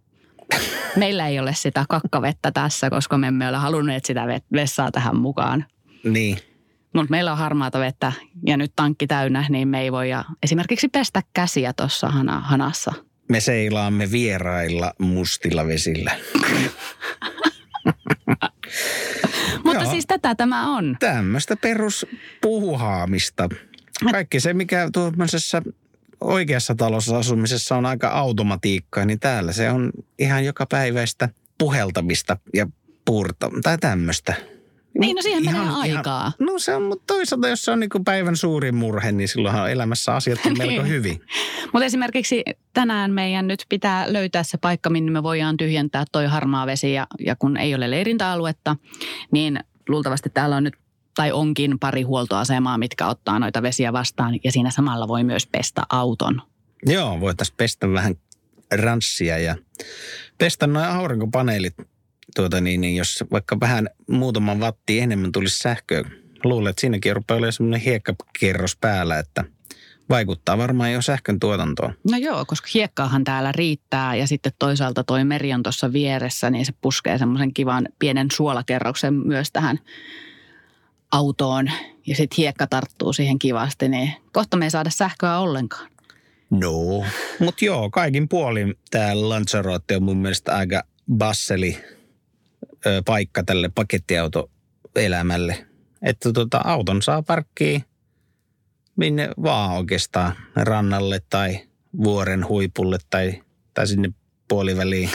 Meillä 0.96 1.28
ei 1.28 1.38
ole 1.38 1.54
sitä 1.54 1.84
kakkavettä 1.88 2.52
tässä, 2.52 2.90
koska 2.90 3.18
me 3.18 3.26
emme 3.26 3.48
ole 3.48 3.56
halunneet 3.56 4.04
sitä 4.04 4.26
vessaa 4.52 4.90
tähän 4.90 5.16
mukaan. 5.16 5.64
Niin. 6.04 6.38
Mutta 6.94 7.10
meillä 7.10 7.32
on 7.32 7.38
harmaata 7.38 7.80
vettä 7.80 8.12
ja 8.46 8.56
nyt 8.56 8.72
tankki 8.76 9.06
täynnä, 9.06 9.46
niin 9.48 9.68
me 9.68 9.80
ei 9.80 9.92
voi 9.92 10.08
esimerkiksi 10.42 10.88
pestä 10.88 11.22
käsiä 11.34 11.72
tuossa 11.72 12.08
hana, 12.08 12.40
hanassa. 12.40 12.92
Me 13.28 13.40
seilaamme 13.40 14.10
vierailla 14.10 14.92
mustilla 14.98 15.66
vesillä. 15.66 16.10
Mutta 19.64 19.84
siis 19.84 20.06
tätä 20.06 20.34
tämä 20.34 20.76
on. 20.76 20.96
Tämmöistä 21.00 21.56
peruspuuhaamista. 21.56 23.48
Kaikki 24.12 24.40
se, 24.40 24.54
mikä 24.54 24.88
tuollaisessa 24.92 25.62
oikeassa 26.20 26.74
talossa 26.74 27.18
asumisessa 27.18 27.76
on 27.76 27.86
aika 27.86 28.08
automatiikkaa, 28.08 29.04
niin 29.04 29.20
täällä 29.20 29.52
se 29.52 29.70
on 29.70 29.90
ihan 30.18 30.44
joka 30.44 30.66
päiväistä 30.66 31.28
puheltamista 31.58 32.36
ja 32.54 32.66
puurta 33.04 33.50
tai 33.62 33.78
tämmöistä. 33.78 34.34
Niin, 34.98 35.16
no 35.16 35.22
siihen 35.22 35.42
ihan, 35.42 35.66
menee 35.66 35.80
aikaa. 35.80 36.20
Ihan, 36.20 36.32
no 36.40 36.58
se 36.58 36.74
on, 36.74 36.82
mutta 36.82 37.14
toisaalta 37.14 37.48
jos 37.48 37.64
se 37.64 37.70
on 37.70 37.80
niin 37.80 38.04
päivän 38.04 38.36
suurin 38.36 38.74
murhe, 38.74 39.12
niin 39.12 39.28
silloinhan 39.28 39.70
elämässä 39.70 40.14
asiat 40.14 40.38
on 40.46 40.58
melko 40.58 40.82
niin. 40.82 40.88
hyvin. 40.88 41.20
mutta 41.72 41.84
esimerkiksi 41.84 42.44
tänään 42.72 43.10
meidän 43.10 43.46
nyt 43.46 43.66
pitää 43.68 44.12
löytää 44.12 44.42
se 44.42 44.58
paikka, 44.58 44.90
minne 44.90 45.10
me 45.10 45.22
voidaan 45.22 45.56
tyhjentää 45.56 46.04
toi 46.12 46.26
harmaa 46.26 46.66
vesi 46.66 46.92
ja, 46.92 47.06
ja 47.20 47.36
kun 47.36 47.56
ei 47.56 47.74
ole 47.74 47.90
leirintäaluetta, 47.90 48.76
niin 49.32 49.60
luultavasti 49.88 50.30
täällä 50.30 50.56
on 50.56 50.64
nyt 50.64 50.74
tai 51.16 51.32
onkin 51.32 51.78
pari 51.78 52.02
huoltoasemaa, 52.02 52.78
mitkä 52.78 53.06
ottaa 53.06 53.38
noita 53.38 53.62
vesiä 53.62 53.92
vastaan 53.92 54.38
ja 54.44 54.52
siinä 54.52 54.70
samalla 54.70 55.08
voi 55.08 55.24
myös 55.24 55.46
pestä 55.46 55.82
auton. 55.88 56.42
Joo, 56.86 57.20
voitaisiin 57.20 57.56
pestä 57.56 57.92
vähän 57.92 58.14
ranssia 58.72 59.38
ja 59.38 59.56
pestä 60.38 60.66
noin 60.66 60.86
aurinkopaneelit 60.86 61.74
tuota 62.34 62.60
niin, 62.60 62.80
niin 62.80 62.96
jos 62.96 63.24
vaikka 63.32 63.60
vähän 63.60 63.88
muutaman 64.10 64.60
watti 64.60 65.00
enemmän 65.00 65.32
tulisi 65.32 65.58
sähköä, 65.58 66.02
luulen, 66.44 66.70
että 66.70 66.80
siinäkin 66.80 67.16
rupeaa 67.16 67.38
olemaan 67.38 67.52
semmoinen 67.52 67.80
hiekkakerros 67.80 68.76
päällä, 68.76 69.18
että 69.18 69.44
vaikuttaa 70.08 70.58
varmaan 70.58 70.92
jo 70.92 71.02
sähkön 71.02 71.40
tuotantoon. 71.40 71.94
No 72.10 72.18
joo, 72.18 72.44
koska 72.44 72.68
hiekkaahan 72.74 73.24
täällä 73.24 73.52
riittää 73.52 74.16
ja 74.16 74.26
sitten 74.26 74.52
toisaalta 74.58 75.04
toi 75.04 75.24
meri 75.24 75.52
on 75.52 75.62
tuossa 75.62 75.92
vieressä, 75.92 76.50
niin 76.50 76.66
se 76.66 76.72
puskee 76.80 77.18
semmoisen 77.18 77.54
kivan 77.54 77.88
pienen 77.98 78.28
suolakerroksen 78.32 79.14
myös 79.14 79.52
tähän 79.52 79.80
autoon 81.12 81.70
ja 82.06 82.16
sitten 82.16 82.36
hiekka 82.36 82.66
tarttuu 82.66 83.12
siihen 83.12 83.38
kivasti, 83.38 83.88
niin 83.88 84.12
kohta 84.32 84.56
me 84.56 84.66
ei 84.66 84.70
saada 84.70 84.90
sähköä 84.90 85.38
ollenkaan. 85.38 85.90
No, 86.50 87.04
mutta 87.38 87.64
joo, 87.64 87.90
kaikin 87.90 88.28
puolin 88.28 88.74
tämä 88.90 89.28
Lanzarote 89.28 89.96
on 89.96 90.02
mun 90.02 90.16
mielestä 90.16 90.56
aika 90.56 90.82
basseli 91.14 91.78
ö, 92.86 93.02
paikka 93.04 93.42
tälle 93.42 93.70
pakettiautoelämälle. 93.74 95.66
Että 96.02 96.32
tota, 96.32 96.60
auton 96.64 97.02
saa 97.02 97.22
parkkiin 97.22 97.84
minne 98.96 99.30
vaan 99.42 99.76
oikeastaan 99.76 100.34
rannalle 100.56 101.20
tai 101.30 101.60
vuoren 102.04 102.48
huipulle 102.48 102.98
tai, 103.10 103.42
tai 103.74 103.86
sinne 103.86 104.10
puoliväliin. 104.48 105.10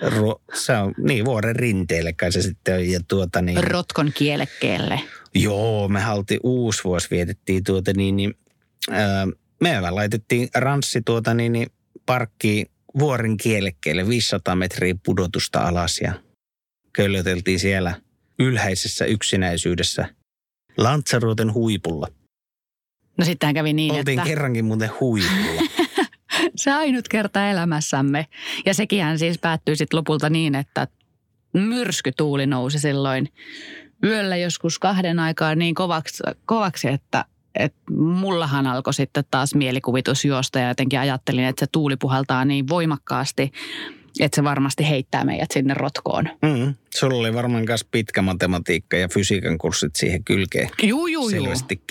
Ru, 0.00 0.42
se 0.54 0.72
on, 0.72 0.94
niin, 0.98 1.24
vuoren 1.24 1.56
rinteelle 1.56 2.12
kai 2.12 2.32
se 2.32 2.42
sitten 2.42 2.74
on. 2.74 2.90
Ja 2.90 3.00
tuota, 3.08 3.42
niin, 3.42 3.64
Rotkon 3.64 4.12
kielekkeelle. 4.14 5.00
Joo, 5.34 5.88
me 5.88 6.00
halti 6.00 6.40
uusi 6.42 6.84
vuosi 6.84 7.10
vietettiin 7.10 7.64
tuota 7.64 7.92
niin, 7.96 8.16
niin 8.16 8.34
ää, 8.90 9.26
me 9.60 9.90
laitettiin 9.90 10.48
ranssi 10.54 11.02
tuota 11.04 11.34
niin, 11.34 11.52
niin 11.52 11.66
parkkiin 12.06 12.66
vuoren 12.98 13.36
kielekkeelle 13.36 14.08
500 14.08 14.56
metriä 14.56 14.94
pudotusta 15.04 15.60
alas 15.60 16.00
ja 16.00 16.12
köllöteltiin 16.94 17.58
siellä 17.58 17.94
ylhäisessä 18.38 19.04
yksinäisyydessä 19.04 20.08
Lanzaroten 20.76 21.54
huipulla. 21.54 22.06
No 23.18 23.24
sittenhän 23.24 23.54
kävi 23.54 23.72
niin, 23.72 23.94
Oltiin 23.94 24.18
että 24.18 24.28
kerrankin 24.28 24.64
muuten 24.64 24.90
huipulla. 25.00 25.62
se 26.56 26.72
ainut 26.72 27.08
kerta 27.08 27.50
elämässämme. 27.50 28.26
Ja 28.66 28.74
sekinhän 28.74 29.18
siis 29.18 29.38
päättyi 29.38 29.76
sitten 29.76 29.96
lopulta 29.96 30.30
niin, 30.30 30.54
että 30.54 30.88
myrskytuuli 31.52 32.46
nousi 32.46 32.78
silloin 32.78 33.28
yöllä 34.04 34.36
joskus 34.36 34.78
kahden 34.78 35.18
aikaa 35.18 35.54
niin 35.54 35.74
kovaksi, 35.74 36.22
kovaksi 36.46 36.88
että, 36.88 37.24
että 37.54 37.92
mullahan 37.98 38.66
alkoi 38.66 38.94
sitten 38.94 39.24
taas 39.30 39.54
mielikuvitus 39.54 40.24
juosta 40.24 40.58
ja 40.58 40.68
jotenkin 40.68 41.00
ajattelin, 41.00 41.44
että 41.44 41.60
se 41.60 41.66
tuuli 41.72 41.96
puhaltaa 41.96 42.44
niin 42.44 42.68
voimakkaasti, 42.68 43.52
että 44.20 44.36
se 44.36 44.44
varmasti 44.44 44.88
heittää 44.88 45.24
meidät 45.24 45.50
sinne 45.50 45.74
rotkoon. 45.74 46.28
Mm. 46.42 46.74
Sulla 46.94 47.18
oli 47.18 47.34
varmaan 47.34 47.64
myös 47.68 47.84
pitkä 47.90 48.22
matematiikka 48.22 48.96
ja 48.96 49.08
fysiikan 49.08 49.58
kurssit 49.58 49.96
siihen 49.96 50.24
kylkeen. 50.24 50.68
Juu, 50.82 51.06
juu, 51.06 51.30
juu. 51.30 51.46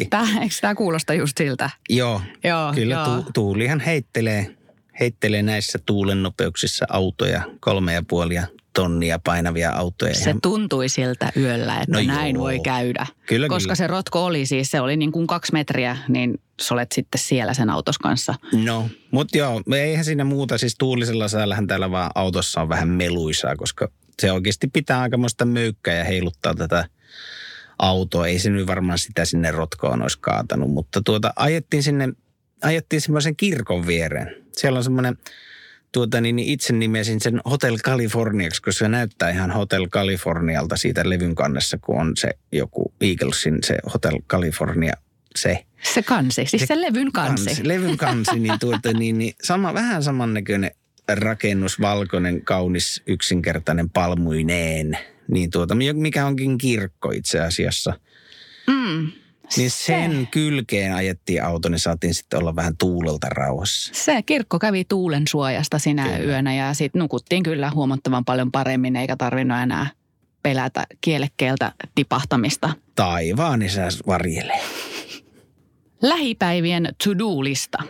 Tää, 0.09 0.27
eikö 0.41 0.55
tämä 0.61 0.75
kuulosta 0.75 1.13
just 1.13 1.37
siltä? 1.37 1.69
Joo, 1.89 2.21
Joo, 2.43 2.73
kyllä 2.73 2.93
joo. 2.93 3.05
tu- 3.05 3.31
tuulihan 3.33 3.79
heittelee, 3.79 4.55
heittelee 4.99 5.43
näissä 5.43 5.79
tuulen 5.85 6.23
nopeuksissa 6.23 6.85
autoja, 6.89 7.41
kolme 7.59 7.93
ja 7.93 8.03
puolia 8.07 8.47
tonnia 8.75 9.19
painavia 9.23 9.71
autoja. 9.71 10.13
Se 10.15 10.29
Ihan- 10.29 10.41
tuntui 10.41 10.89
siltä 10.89 11.31
yöllä, 11.37 11.81
että 11.81 11.97
No 11.97 12.03
näin 12.07 12.35
joo. 12.35 12.43
voi 12.43 12.59
käydä. 12.59 13.05
Kyllä, 13.25 13.47
Koska 13.47 13.67
kyllä. 13.67 13.75
se 13.75 13.87
rotko 13.87 14.25
oli 14.25 14.45
siis, 14.45 14.71
se 14.71 14.81
oli 14.81 14.97
niin 14.97 15.11
kuin 15.11 15.27
kaksi 15.27 15.53
metriä, 15.53 15.97
niin 16.07 16.41
sä 16.61 16.73
olet 16.73 16.91
sitten 16.91 17.19
siellä 17.21 17.53
sen 17.53 17.69
autos 17.69 17.97
kanssa. 17.97 18.35
No, 18.63 18.89
mutta 19.11 19.37
joo, 19.37 19.61
eihän 19.75 20.05
siinä 20.05 20.23
muuta. 20.23 20.57
Siis 20.57 20.75
tuulisella 20.79 21.27
säällähän 21.27 21.67
täällä 21.67 21.91
vaan 21.91 22.11
autossa 22.15 22.61
on 22.61 22.69
vähän 22.69 22.89
meluisaa, 22.89 23.55
koska 23.55 23.89
se 24.21 24.31
oikeasti 24.31 24.67
pitää 24.67 25.01
aikamoista 25.01 25.45
möykkää 25.45 25.95
ja 25.97 26.03
heiluttaa 26.03 26.55
tätä 26.55 26.85
autoa. 27.79 28.27
Ei 28.27 28.39
se 28.39 28.49
nyt 28.49 28.67
varmaan 28.67 28.97
sitä 28.99 29.25
sinne 29.25 29.51
rotkoon 29.51 30.01
olisi 30.01 30.17
kaatanut, 30.21 30.71
mutta 30.71 31.01
tuota, 31.05 31.33
ajettiin 31.35 31.83
sinne, 31.83 32.09
ajettiin 32.61 33.01
semmoisen 33.01 33.35
kirkon 33.35 33.87
viereen. 33.87 34.35
Siellä 34.57 34.77
on 34.77 34.83
semmoinen, 34.83 35.17
tuota, 35.93 36.21
niin 36.21 36.39
itse 36.39 36.73
nimesin 36.73 37.21
sen 37.21 37.41
Hotel 37.49 37.77
Californiaksi, 37.77 38.61
koska 38.61 38.79
se 38.79 38.89
näyttää 38.89 39.29
ihan 39.29 39.51
Hotel 39.51 39.87
Californialta 39.87 40.77
siitä 40.77 41.09
levyn 41.09 41.35
kannessa, 41.35 41.77
kun 41.77 41.99
on 42.01 42.11
se 42.17 42.29
joku 42.51 42.93
Eaglesin 43.01 43.59
se 43.63 43.77
Hotel 43.93 44.19
California, 44.29 44.93
se 45.35 45.65
Se 45.93 46.03
kansi, 46.03 46.45
siis 46.45 46.61
se, 46.61 46.65
Se 46.65 46.81
levyn 46.81 47.11
kansi. 47.11 47.45
kansi, 47.45 47.67
levyn 47.67 47.97
kansi, 47.97 48.39
niin, 48.39 48.59
tuota, 48.59 48.93
niin, 48.93 49.17
niin 49.17 49.33
sama, 49.43 49.73
vähän 49.73 50.03
samannäköinen 50.03 50.71
rakennus, 51.09 51.81
valkoinen, 51.81 52.41
kaunis, 52.41 53.01
yksinkertainen 53.07 53.89
palmuineen. 53.89 54.97
Niin 55.27 55.49
tuota, 55.49 55.75
mikä 55.93 56.25
onkin 56.25 56.57
kirkko 56.57 57.11
itse 57.11 57.39
asiassa. 57.39 57.99
Mm, 58.67 59.11
Niin 59.57 59.71
se, 59.71 59.85
sen 59.85 60.27
kylkeen 60.31 60.93
ajettiin 60.95 61.43
auto, 61.43 61.69
niin 61.69 61.79
saatiin 61.79 62.13
sitten 62.13 62.39
olla 62.39 62.55
vähän 62.55 62.77
tuulelta 62.77 63.29
rauhassa. 63.29 63.93
se 63.95 64.21
kirkko 64.21 64.59
kävi 64.59 64.85
tuulen 64.85 65.27
suojasta 65.27 65.79
sinä 65.79 66.03
Kyllä. 66.03 66.17
yönä 66.19 66.55
ja 66.55 66.73
sitten 66.73 66.99
nukuttiin 66.99 67.43
kyllä 67.43 67.71
huomattavan 67.75 68.25
paljon 68.25 68.51
paremmin 68.51 68.95
eikä 68.95 69.15
tarvinnut 69.15 69.57
enää 69.57 69.87
pelätä 70.43 70.87
kielekkeeltä 71.01 71.71
tipahtamista. 71.95 72.73
Taivaan 72.95 73.61
isä 73.61 73.87
varjelee. 74.07 74.61
Lähipäivien 76.01 76.95
to-do-lista. 77.03 77.83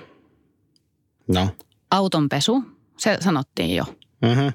No. 1.27 1.49
Autonpesu, 1.91 2.63
se 2.97 3.17
sanottiin 3.19 3.75
jo. 3.75 3.83
Mm-hmm. 4.21 4.53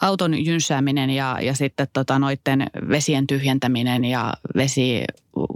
auton 0.00 0.46
jynsääminen 0.46 1.10
ja, 1.10 1.38
ja 1.42 1.54
sitten 1.54 1.86
tota 1.92 2.18
noitten 2.18 2.66
vesien 2.88 3.26
tyhjentäminen 3.26 4.04
ja 4.04 4.34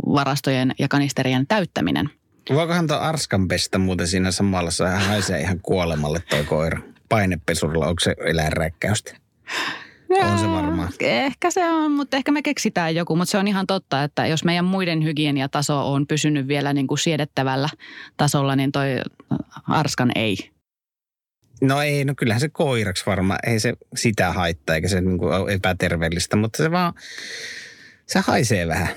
vesivarastojen 0.09 0.75
ja 0.79 0.89
kanisterien 0.89 1.47
täyttäminen. 1.47 2.11
Voikohan 2.51 2.87
tuo 2.87 2.97
arskan 2.97 3.49
pestä 3.49 3.79
muuten 3.79 4.09
siinä 4.09 4.31
samalla, 4.31 4.71
se 4.71 4.89
haisee 4.89 5.41
ihan 5.41 5.61
kuolemalle 5.63 6.23
toi 6.31 6.45
koira. 6.45 6.81
Painepesurilla, 7.09 7.87
onko 7.87 8.01
se 8.01 8.15
eläinräkkäystä? 8.27 9.17
On 10.11 10.39
se 10.39 10.47
varmaan. 10.47 10.93
Ehkä 11.01 11.51
se 11.51 11.71
on, 11.71 11.93
mutta 11.93 12.17
ehkä 12.17 12.33
me 12.33 12.43
keksitään 12.43 12.95
joku. 12.95 13.17
Mutta 13.17 13.31
se 13.31 13.39
on 13.39 13.49
ihan 13.49 13.67
totta, 13.67 14.03
että 14.03 14.27
jos 14.27 14.45
meidän 14.45 14.65
muiden 14.65 15.05
hygieniataso 15.05 15.93
on 15.93 16.07
pysynyt 16.07 16.49
vielä 16.49 16.73
niin 16.73 16.87
kuin 16.87 16.99
siedettävällä 16.99 17.69
tasolla, 18.17 18.57
niin 18.57 18.73
toi 18.73 18.87
arskan 19.69 20.11
ei. 20.15 20.37
No 21.61 21.83
ei, 21.83 22.05
no 22.05 22.15
kyllähän 22.17 22.41
se 22.41 22.49
koiraksi 22.49 23.07
varmaan, 23.07 23.39
ei 23.47 23.61
se 23.61 23.75
sitä 23.97 24.33
haittaa 24.33 24.77
eikä 24.77 24.89
se 24.89 25.01
niinku 25.01 25.27
ole 25.27 25.53
epäterveellistä, 25.53 26.37
mutta 26.37 26.57
se 26.57 26.71
vaan, 26.71 26.93
se 28.07 28.19
haisee 28.19 28.69
vähän. 28.69 28.89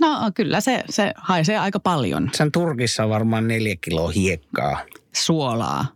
No 0.00 0.30
kyllä 0.34 0.60
se, 0.60 0.84
se 0.90 1.12
haisee 1.16 1.58
aika 1.58 1.80
paljon 1.80 2.30
Sen 2.34 2.52
turkissa 2.52 3.04
on 3.04 3.10
varmaan 3.10 3.48
neljä 3.48 3.76
kiloa 3.80 4.10
hiekkaa. 4.10 4.80
suolaa. 5.12 5.86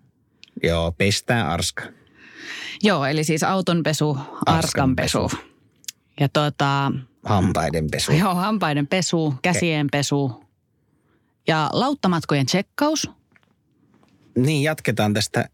Joo, 0.63 0.93
pestää 0.93 1.49
arska. 1.51 1.83
Joo, 2.83 3.05
eli 3.07 3.25
siis 3.25 3.43
autonpesu, 3.43 4.19
arskanpesu. 4.47 5.31
Ja 6.21 6.29
tota, 6.29 6.93
Hampaiden 7.25 7.91
pesu. 7.91 8.13
Joo, 8.13 8.35
hampaiden 8.35 8.87
pesu, 8.87 9.35
käsien 9.43 9.87
pesu 9.93 10.45
ja 11.49 11.71
lauttamatkojen 11.73 12.47
tsekkaus. 12.47 13.11
Niin, 14.37 14.63
jatketaan 14.63 15.15
tästä 15.15 15.49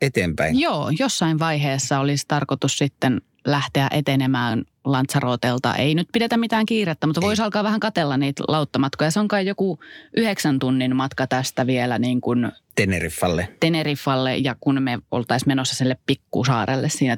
eteenpäin. 0.00 0.60
Joo, 0.60 0.90
jossain 0.98 1.38
vaiheessa 1.38 1.98
olisi 1.98 2.24
tarkoitus 2.28 2.78
sitten 2.78 3.20
lähteä 3.46 3.88
etenemään 3.90 4.64
Lanzarotelta. 4.92 5.74
Ei 5.74 5.94
nyt 5.94 6.08
pidetä 6.12 6.36
mitään 6.36 6.66
kiirettä, 6.66 7.06
mutta 7.06 7.20
voisi 7.20 7.42
alkaa 7.42 7.64
vähän 7.64 7.80
katella 7.80 8.16
niitä 8.16 8.42
lauttamatkoja. 8.48 9.10
Se 9.10 9.20
on 9.20 9.28
kai 9.28 9.46
joku 9.46 9.78
yhdeksän 10.16 10.58
tunnin 10.58 10.96
matka 10.96 11.26
tästä 11.26 11.66
vielä 11.66 11.98
niin 11.98 12.20
kuin 12.20 12.52
Teneriffalle. 12.74 13.48
Teneriffalle 13.60 14.36
ja 14.36 14.56
kun 14.60 14.82
me 14.82 14.98
oltaisiin 15.10 15.48
menossa 15.48 15.74
sille 15.74 15.96
pikkusaarelle 16.06 16.88
siinä 16.88 17.16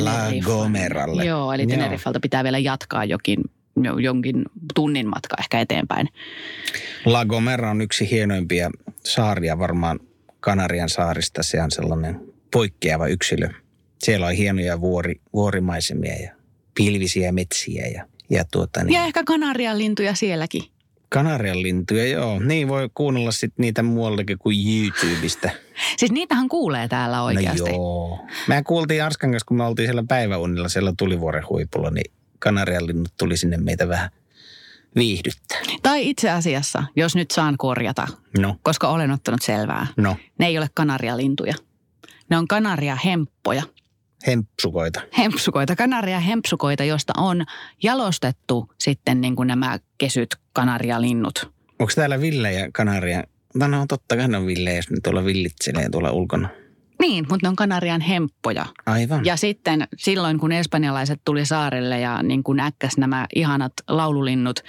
La 0.00 0.10
Teneriffa. 0.10 0.50
Gomeralle. 0.50 1.24
Joo, 1.24 1.52
eli 1.52 1.66
Teneriffalta 1.66 2.20
pitää 2.20 2.44
vielä 2.44 2.58
jatkaa 2.58 3.04
jokin, 3.04 3.38
jo- 3.82 3.98
jonkin 3.98 4.44
tunnin 4.74 5.08
matka 5.08 5.36
ehkä 5.40 5.60
eteenpäin. 5.60 6.08
La 7.04 7.24
Gomera 7.24 7.70
on 7.70 7.80
yksi 7.80 8.10
hienoimpia 8.10 8.70
saaria 9.04 9.58
varmaan 9.58 10.00
Kanarian 10.40 10.88
saarista. 10.88 11.42
Se 11.42 11.62
on 11.62 11.70
sellainen 11.70 12.20
poikkeava 12.52 13.06
yksilö. 13.06 13.48
Siellä 13.98 14.26
on 14.26 14.32
hienoja 14.32 14.80
vuori, 14.80 15.20
vuorimaisemia 15.32 16.14
ja 16.22 16.32
pilvisiä 16.76 17.32
metsiä 17.32 17.86
ja, 17.86 18.06
ja 18.30 18.44
tuota 18.52 18.84
niin. 18.84 18.94
Ja 18.94 19.04
ehkä 19.04 19.24
kanarian 19.24 19.78
lintuja 19.78 20.14
sielläkin. 20.14 20.62
Kanarian 21.08 21.62
lintuja, 21.62 22.06
joo. 22.06 22.38
Niin 22.38 22.68
voi 22.68 22.90
kuunnella 22.94 23.32
sitten 23.32 23.62
niitä 23.62 23.82
muualtakin 23.82 24.38
kuin 24.38 24.56
YouTubesta. 24.68 25.50
Siis 25.98 26.12
niitähän 26.12 26.48
kuulee 26.48 26.88
täällä 26.88 27.22
oikeasti. 27.22 27.60
No 27.62 27.66
joo. 27.68 28.26
Mä 28.48 28.62
kuultiin 28.62 29.04
Arskan 29.04 29.30
kanssa, 29.30 29.46
kun 29.46 29.56
me 29.56 29.64
oltiin 29.64 29.86
siellä 29.86 30.04
päiväunilla 30.08 30.68
siellä 30.68 30.92
tulivuoren 30.98 31.48
huipulla, 31.48 31.90
niin 31.90 32.12
Kanarian 32.38 32.86
linnut 32.86 33.12
tuli 33.18 33.36
sinne 33.36 33.56
meitä 33.56 33.88
vähän 33.88 34.10
viihdyttää. 34.96 35.58
Tai 35.82 36.08
itse 36.08 36.30
asiassa, 36.30 36.82
jos 36.96 37.16
nyt 37.16 37.30
saan 37.30 37.54
korjata, 37.58 38.06
No, 38.38 38.56
koska 38.62 38.88
olen 38.88 39.10
ottanut 39.10 39.42
selvää. 39.42 39.86
no, 39.96 40.16
Ne 40.38 40.46
ei 40.46 40.58
ole 40.58 40.68
kanarialintuja. 40.74 41.54
Ne 42.30 42.36
on 42.38 42.48
kanaria 42.48 42.96
hemppoja. 43.04 43.62
Hempsukoita. 44.26 45.00
Hempsukoita, 45.18 45.76
kanaria 45.76 46.20
hempsukoita, 46.20 46.84
josta 46.84 47.12
on 47.16 47.44
jalostettu 47.82 48.72
sitten 48.78 49.20
niin 49.20 49.36
kuin 49.36 49.46
nämä 49.46 49.78
kesyt 49.98 50.36
kanarialinnut. 50.52 51.52
Onko 51.78 51.92
täällä 51.94 52.20
Ville 52.20 52.52
ja 52.52 52.68
Kanaria? 52.72 53.22
No, 53.54 53.66
no 53.66 53.84
totta 53.88 54.16
kai 54.16 54.28
ne 54.28 54.36
on 54.36 54.46
Ville, 54.46 54.76
jos 54.76 54.90
ne 54.90 54.96
tuolla 55.02 55.24
villitselee 55.24 55.88
tuolla 55.90 56.10
ulkona. 56.10 56.48
Niin, 57.00 57.26
mutta 57.28 57.46
ne 57.46 57.48
on 57.48 57.56
kanarian 57.56 58.00
hemppoja. 58.00 58.66
Aivan. 58.86 59.24
Ja 59.24 59.36
sitten 59.36 59.88
silloin, 59.96 60.38
kun 60.38 60.52
espanjalaiset 60.52 61.20
tuli 61.24 61.46
saarelle 61.46 62.00
ja 62.00 62.22
niin 62.22 62.42
kuin 62.42 62.60
äkkäs 62.60 62.98
nämä 62.98 63.26
ihanat 63.34 63.72
laululinnut, 63.88 64.60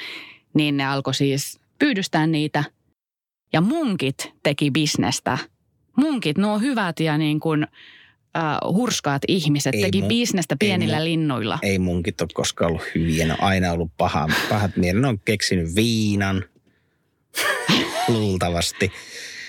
niin 0.54 0.78
ne 0.78 0.86
alkoi 0.86 1.14
siis 1.14 1.60
pyydystää 1.80 2.28
niitä. 2.28 2.64
Ja 3.54 3.62
munkit 3.62 4.34
teki 4.44 4.72
bisnestä 4.72 5.38
Munkit, 5.98 6.38
nuo 6.38 6.60
hyvät 6.60 7.00
ja 7.00 7.18
niin 7.18 7.40
kuin, 7.40 7.68
uh, 8.38 8.76
hurskaat 8.76 9.22
ihmiset 9.28 9.76
Ei 9.76 9.82
teki 9.82 10.02
mun- 10.02 10.08
bisnestä 10.08 10.56
pienillä 10.60 10.98
mun- 10.98 11.04
linnuilla. 11.04 11.60
Ei 11.62 11.80
munkit 11.80 12.22
ole 12.22 12.30
koskaan 12.34 12.72
ollut 12.72 12.84
hyviä. 12.96 13.26
Ne 13.26 13.34
on 13.34 13.44
aina 13.44 13.72
ollut 13.72 13.92
paha, 13.98 14.28
pahat 14.50 14.78
mielet. 14.78 15.02
Ne 15.02 15.08
on 15.08 15.20
keksinyt 15.26 15.76
viinan. 15.76 16.44
Luultavasti. 18.08 18.92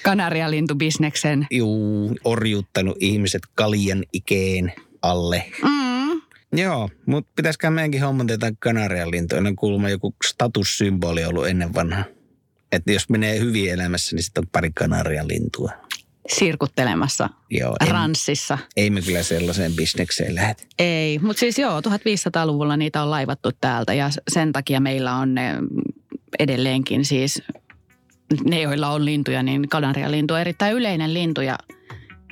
Kanarialintubisneksen. 0.02 1.46
Juu, 1.50 2.16
orjuuttanut 2.24 2.96
ihmiset 3.00 3.42
kaljan 3.54 4.04
ikeen 4.12 4.72
alle. 5.02 5.44
Mm. 5.62 6.22
Joo, 6.52 6.88
mutta 7.06 7.32
pitäisikö 7.36 7.70
meidänkin 7.70 8.00
hommata 8.00 8.32
jotain 8.32 8.56
kanarialintoja? 8.58 9.40
Ne 9.40 9.48
on 9.48 9.56
kuulemma 9.56 9.88
joku 9.88 10.14
statussymboli 10.26 11.24
ollut 11.24 11.46
ennen 11.46 11.74
vanhaa. 11.74 12.04
Että 12.72 12.92
jos 12.92 13.08
menee 13.08 13.38
hyvin 13.40 13.70
elämässä, 13.70 14.16
niin 14.16 14.22
sitten 14.22 14.44
on 14.44 14.48
pari 14.52 14.70
kanarialintua. 14.74 15.70
Sirkuttelemassa 16.28 17.28
Joo, 17.50 17.76
ei, 17.80 17.92
ranssissa. 17.92 18.58
ei 18.76 18.90
me 18.90 19.02
kyllä 19.02 19.22
sellaiseen 19.22 19.72
bisnekseen 19.72 20.34
lähde. 20.34 20.56
Ei, 20.78 21.18
mutta 21.18 21.40
siis 21.40 21.58
joo, 21.58 21.80
1500-luvulla 21.80 22.76
niitä 22.76 23.02
on 23.02 23.10
laivattu 23.10 23.50
täältä 23.60 23.94
ja 23.94 24.10
sen 24.30 24.52
takia 24.52 24.80
meillä 24.80 25.14
on 25.14 25.34
ne 25.34 25.54
edelleenkin 26.38 27.04
siis, 27.04 27.42
ne 28.44 28.60
joilla 28.60 28.88
on 28.88 29.04
lintuja, 29.04 29.42
niin 29.42 29.68
kanarialintu 29.68 30.34
on 30.34 30.40
erittäin 30.40 30.74
yleinen 30.74 31.14
lintu 31.14 31.40
ja 31.40 31.58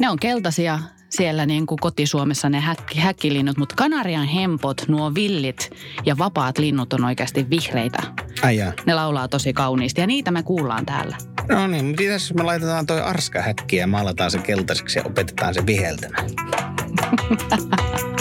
ne 0.01 0.11
on 0.11 0.19
keltaisia 0.19 0.79
siellä 1.11 1.47
niin 1.47 1.67
kuin 1.67 1.79
kotisuomessa 1.79 2.49
ne 2.49 2.61
häkki, 2.61 2.99
häkkilinnut, 2.99 3.59
mutta 3.59 3.75
kanarian 3.75 4.27
hempot, 4.27 4.85
nuo 4.89 5.15
villit 5.15 5.71
ja 6.07 6.19
vapaat 6.19 6.59
linnut 6.59 6.93
on 6.93 7.05
oikeasti 7.05 7.51
vihreitä. 7.51 8.03
Ai 8.43 8.57
jaa. 8.57 8.73
Ne 8.87 8.95
laulaa 8.95 9.29
tosi 9.29 9.53
kauniisti 9.53 10.01
ja 10.01 10.07
niitä 10.07 10.31
me 10.31 10.43
kuullaan 10.43 10.87
täällä. 10.87 11.17
No 11.49 11.67
niin, 11.67 11.85
mutta 11.85 12.03
jos 12.03 12.35
me 12.35 12.43
laitetaan 12.43 12.87
toi 12.87 13.01
arska 13.01 13.43
häkki 13.43 13.77
ja 13.77 13.87
maalataan 13.87 14.31
se 14.31 14.39
keltaiseksi 14.39 14.99
ja 14.99 15.05
opetetaan 15.05 15.55
se 15.55 15.67
viheltämään. 15.67 16.31